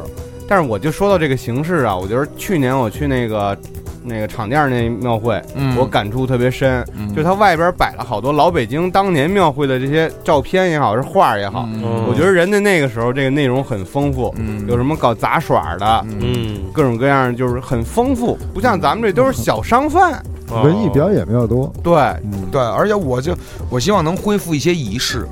[0.47, 3.57] 但是我就说到这个形式啊，我觉得去年我去那个
[4.01, 6.85] 那个厂店那庙会，嗯我感触特别深。
[6.97, 20.23] 嗯就它外边摆了好多老北京当年庙会的这些照片也好，是画也好，嗯我觉得人家那个时候这个内容很丰富，嗯有什么搞杂耍的，嗯，各种各样，就是很丰富，不像咱们这都是小商贩。
[20.49, 21.93] 文艺表演比较多，对，
[22.23, 23.35] 嗯，对，而且我就
[23.69, 25.27] 我希望能恢复一些仪式，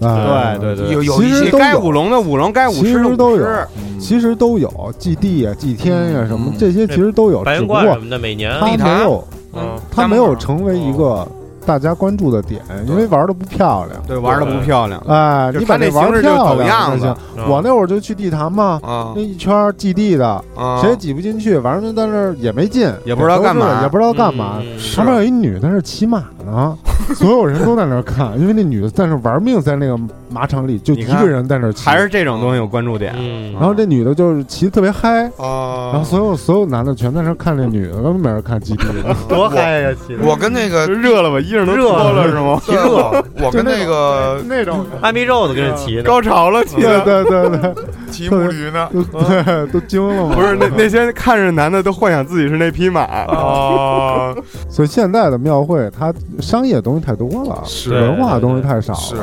[0.00, 3.66] 啊对对对，有有一些其实都该舞龙的舞龙，该舞狮的舞都有狮。，
[4.00, 6.54] 其实都有祭地啊、祭天呀、什么嗯。
[6.58, 9.24] 这些，其实都有，白云只不过观什么的，每年它没有，
[9.54, 11.26] 嗯它没有成为一个
[11.64, 14.02] 大家关注的点，因为玩的不漂亮。
[14.06, 15.00] 对，玩的不漂亮。
[15.06, 17.16] 哎，你把那玩他那形式就漂走样子亮就行。
[17.36, 17.44] 嗯。
[17.48, 19.12] 我那会儿就去地坛嘛，啊。
[19.14, 23.82] 那一圈儿祭地的，啊，谁也挤不进去，反正在那儿也没进，也不知道干嘛。
[23.82, 24.58] 也不知道干嘛。
[24.60, 24.78] 嗯。
[24.96, 26.76] 旁边有一女的在那骑马呢，
[27.14, 29.98] 所有人都在那儿看，因为那女的在那玩命，在那个
[30.30, 33.14] 马场里就一个人在那儿骑，还是这种东西有关注点。
[33.18, 38.84] 嗯，然后这女的就是骑得特别嗨，啊，然后所有所有男的全在那儿看这女的，根本没人看基地。
[39.02, 39.14] 的。
[39.28, 39.90] 多嗨呀！
[40.06, 42.60] 其实我跟那个热了吧，衣裳都脱了是吗？
[42.68, 47.74] 热我我跟那个那种安鼻肉的跟着骑呢，高潮了，骑对的对对对，
[48.10, 50.34] 骑木驴呢，都对都惊了嘛。
[50.34, 53.02] 不是那那些看着男的都幻想自己是那匹马。
[53.02, 54.34] 啊，
[54.68, 58.98] 所以现在的庙会，它商业东西太多了，是文化东西太少了。
[59.00, 59.16] 是，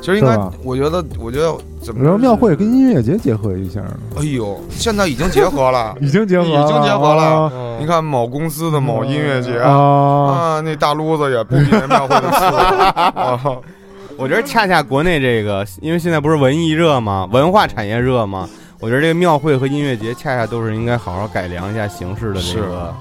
[0.00, 13.40] 其实应该，我觉得，我觉得怎么然后庙会跟音乐节结合一下呢，哎呦，现在已经结合了， 已经结合了，已经结合了啊你看某公司的某音乐节啊，啊，那大撸子也不比那庙会的次啊。
[14.18, 17.28] 我觉得恰恰国内这个，因为现在不是文艺热吗？
[17.30, 18.48] 文化产业热吗？
[18.80, 22.94] 我觉得这个庙会和音乐节恰恰都是应该好好改良一下形式的这个，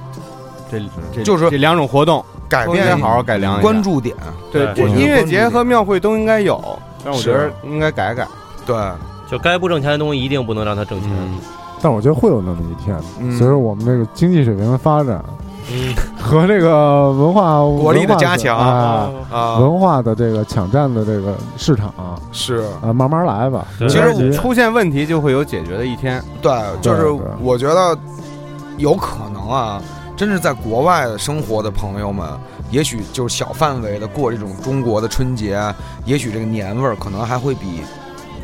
[0.71, 0.79] 这
[1.13, 3.81] 这就是这两种活动改变都应该好好改良关。
[3.81, 4.15] 注点，
[4.51, 6.59] 对，音乐节和庙会都应该有，
[7.03, 8.27] 但我觉得应该改改。
[8.65, 8.75] 对，
[9.29, 11.09] 就该不挣钱的东西一定不能让它挣钱。
[11.11, 11.37] 嗯，
[11.81, 13.37] 但我觉得会有那么一天，嗯。
[13.37, 15.23] 随着我们这个经济水平的发展
[15.71, 18.57] 嗯，和这个文化国力的加强。
[18.57, 21.93] 啊，啊，文化的这个抢占的这个市场
[22.31, 22.63] 是。
[22.81, 23.67] 啊，慢慢来吧。
[23.79, 26.23] 其实出现问题就会有解决的一天。
[26.41, 27.07] 对，就是
[27.41, 27.97] 我觉得
[28.77, 29.81] 有可能啊，
[30.15, 32.27] 真是在国外的生活的朋友们，
[32.71, 35.61] 也许就是小范围的过这种中国的春节，
[36.05, 37.81] 也许这个年味儿可能还会比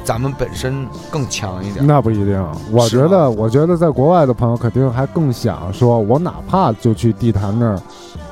[0.03, 1.85] 咱们本身更强一点。
[1.85, 7.79] 那不一定，我觉得，我觉得在国外的朋友肯定还更想说，我哪怕就去地坛那儿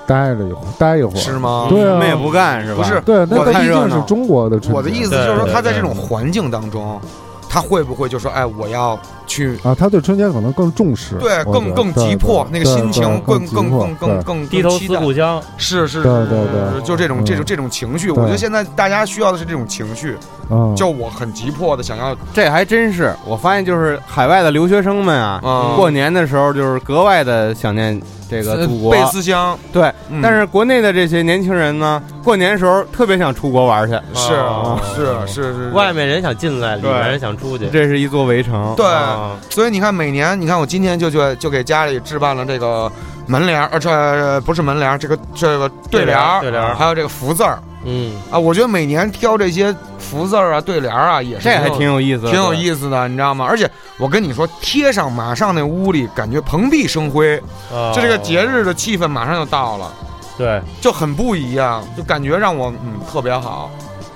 [0.06, 1.68] 待着一会儿，待一会儿，是吗？
[1.70, 2.84] 对啊什么也不干是吧？
[2.84, 4.78] 不是对，那我的毕看热闹竟是中国的春节。
[4.78, 7.00] 我的意思就是说，他在这种环境当中，
[7.48, 9.00] 他会不会就说，哎，我要
[9.30, 20.18] 去啊，他对春节可能更重视，对，更更急迫，那个心情更更更更更低头思故乡，是是对是是对对是就这种这种这种情绪，我觉得现在大家需要的是这种情绪，
[20.50, 37.68] 嗯，就我很急迫的想要这还真是，我发现就是海外的留学生们啊，嗯过年的时候就是格外的想念这个祖国背思乡，对，嗯但是国内的这些年轻人呢，过年的时候特别想出国玩去，是哦是是是，外面人想进来，里面人想出去。
[37.68, 38.74] 这是一座围城。
[38.76, 38.86] 对
[39.20, 42.92] 啊，所以你看，每年你看我今天就就就给家里置办了这个
[43.28, 48.40] 门帘儿，呃，这不是门帘儿，这个这个对联儿，对联儿还有这个福字儿嗯，啊。
[48.40, 53.46] 我觉得每年挑这些福字儿啊、对联儿啊，也是这还挺有意思的，挺有意思的，你知道吗？
[53.48, 57.42] 而且我跟你说，贴上马上那屋里感觉蓬荜生辉，
[57.72, 59.92] 哦就这个节日的气氛马上就到了，
[60.38, 63.70] 对，就很不一样，就感觉让我嗯特别好。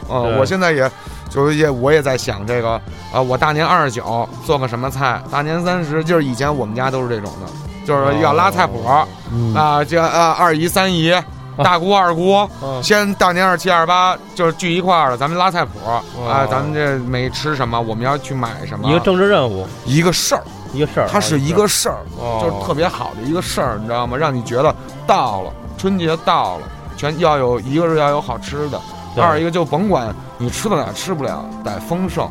[0.09, 0.89] 呃，我现在也
[1.33, 2.79] 就是也我也在想这个
[3.11, 9.53] 啊、我大年二十九做个什么菜，大年三十就是以前我们家都是这种的，就是要拉菜谱啊、嗯。
[9.87, 11.13] 这啊二姨三姨。
[11.55, 12.81] 大姑二姑，嗯。
[12.81, 16.47] 先大年二七二八就是聚一块儿了，咱们拉菜谱啊、哦。
[16.49, 20.41] 咱们这每吃什么，我们要去买什么，一个政治任务，一个事儿，
[20.73, 22.39] 一个事儿，它是一个事儿，哦。
[22.41, 24.17] 就是特别好的一个事儿，你知道吗？
[24.17, 24.75] 让你觉得
[25.05, 26.67] 到了春节到了，
[26.97, 32.29] 全要有一个是要有好吃的，对二一个就甭管你吃得了吃不了，得丰盛，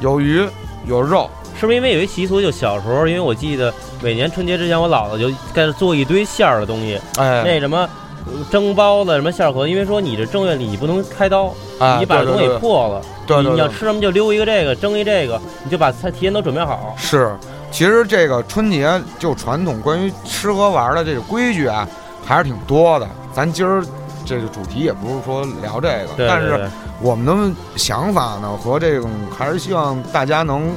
[0.00, 0.46] 有鱼
[0.86, 7.88] 有肉，是不是因为有一习俗，就小时候，因为我记得每年春节之前，我姥姥就开始做一堆馅儿的东西，哎，那什么
[8.26, 13.02] 呃蒸包子、什么馅儿盒，因为说你这正月里你不能开刀，哎你把东西对对对破了，
[13.42, 16.94] 你你要吃什么就溜一个这个，蒸一这个，你就把菜提前都准备好。
[16.96, 17.34] 是，
[17.70, 21.86] 其实这个春节就传统关于吃喝玩的这个规矩啊，
[22.24, 23.08] 还是挺多的。
[23.32, 23.84] 咱今儿
[24.30, 26.70] 这个主题也不是说聊这个，但是
[27.02, 30.70] 我们的想法呢和这种还是希望大家能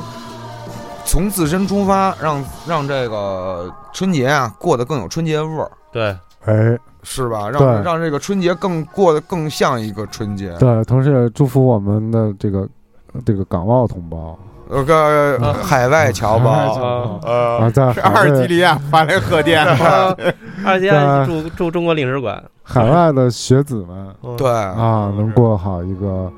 [1.06, 7.48] 从自身出发，让让这个春节啊过得更有春节味儿，对，哎，是吧？
[7.48, 10.52] 让让这个春节更过得更像一个春节。
[10.58, 12.68] 对，同时也祝福我们的这个
[13.24, 14.36] 这个港澳同胞。
[14.70, 20.16] 呃个海外侨胞，呃啊，在是阿尔及利亚发来贺电，阿
[20.66, 26.32] 尔及利亚驻驻中国领事馆，海外的学子们嗯对啊，能过好一个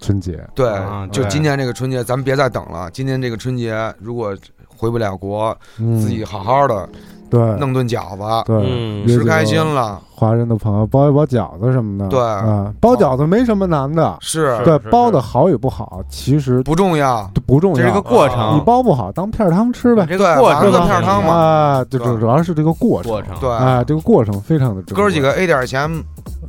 [0.00, 0.42] 春节。
[0.54, 0.72] 对
[1.12, 2.90] 就今年这个春节，咱们别再等了。
[2.90, 4.36] 今年这个春节，如果
[4.66, 6.88] 回不了国，嗯，自己好好的
[7.30, 7.40] 对。
[7.58, 10.00] 弄顿饺子，对，吃开心了。
[10.14, 12.20] 华人的朋友包一包饺子什么的，对。
[12.20, 14.58] 啊，包饺子没什么难的，是。
[14.64, 17.76] 对，包的好与不好其实不重要，都不重要。
[17.78, 21.32] 这是个，过啊程，你包不好当片儿汤吃呗，这对个过程片儿汤嘛。
[21.32, 22.06] 啊，就对。
[22.06, 25.02] 主主要是这个过程，过程，对，哎，这个过程非常的重要。
[25.02, 25.90] 哥儿几个 A 点钱，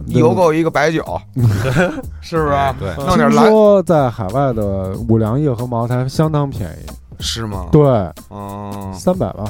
[0.08, 1.04] 邮购一个白酒，
[2.20, 2.54] 是不是？
[2.78, 7.68] 对，弄点蓝说在海外的五粮液和茅台相当便宜，是吗？
[7.72, 7.84] 对，
[8.30, 9.46] 嗯，三百吧，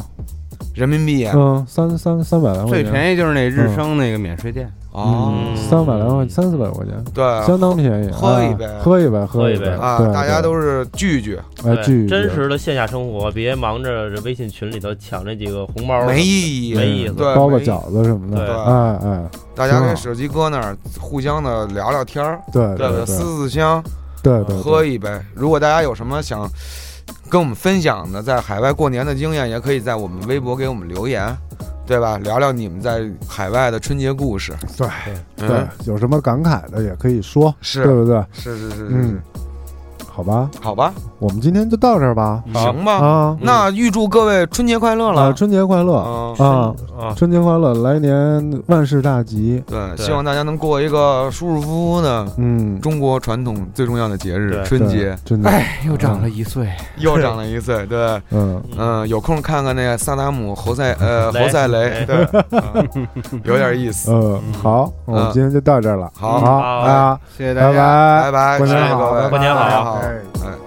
[0.74, 8.14] 人民币嗯，三三三百来块最钱，便宜就是那日升那个免税店，哦，嗯，三百来块，三四百块钱，对相当便宜，啊。
[8.18, 8.66] 喝一杯。
[8.80, 9.68] 喝一杯，喝一杯。
[9.70, 12.10] 啊，对，大家对都是聚聚，哎对聚一聚。
[12.10, 17.14] 真实的线下生活，别忙着这微信群里头抢这几个红包，没意义，没意思。
[17.14, 23.06] 对，没包个饺子什么的，对哎哎，大家挺好给手机搁那儿，互相的聊聊天儿，对对不对？
[23.06, 23.06] 对。
[23.06, 23.84] 撕撕香，
[24.24, 25.10] 对对，喝一杯。
[25.34, 26.50] 如果大家有什么想
[27.32, 31.34] 跟我们分享的，在海外过年的经验，也可以在我们微博给我们留言，
[31.88, 32.18] 对吧？
[32.18, 34.52] 聊聊你们在海外的春节故事。
[34.76, 34.86] 对
[35.38, 38.22] 嗯对，有什么感慨的也可以说，是对不对？
[38.34, 39.41] 是是是是嗯是，，
[40.22, 42.98] 好吧，好吧，我们今天就到这儿吧，行吧。
[42.98, 45.08] 啊，那预祝各位春节快乐。
[45.10, 45.34] 啊，了。
[45.34, 45.94] 春节快乐。
[46.06, 46.36] 嗯。
[46.38, 55.16] 啊，啊，春节快乐，来年万事大吉，对，希望大家能过一个舒舒服服的嗯，中国传统最重要的节日春节。
[55.26, 63.08] 真的，哎，又长了一岁， 又长了一岁，对，嗯，嗯，有空看看那个萨达姆侯赛呃 侯赛雷，对，嗯
[63.44, 64.12] 有点意思。
[64.12, 66.40] 嗯，好，我们嗯今天就到这儿了，好。
[66.40, 66.80] 好好。
[66.82, 68.22] 啊，谢谢大家。
[68.22, 70.61] 拜拜，拜，过年好过年好大家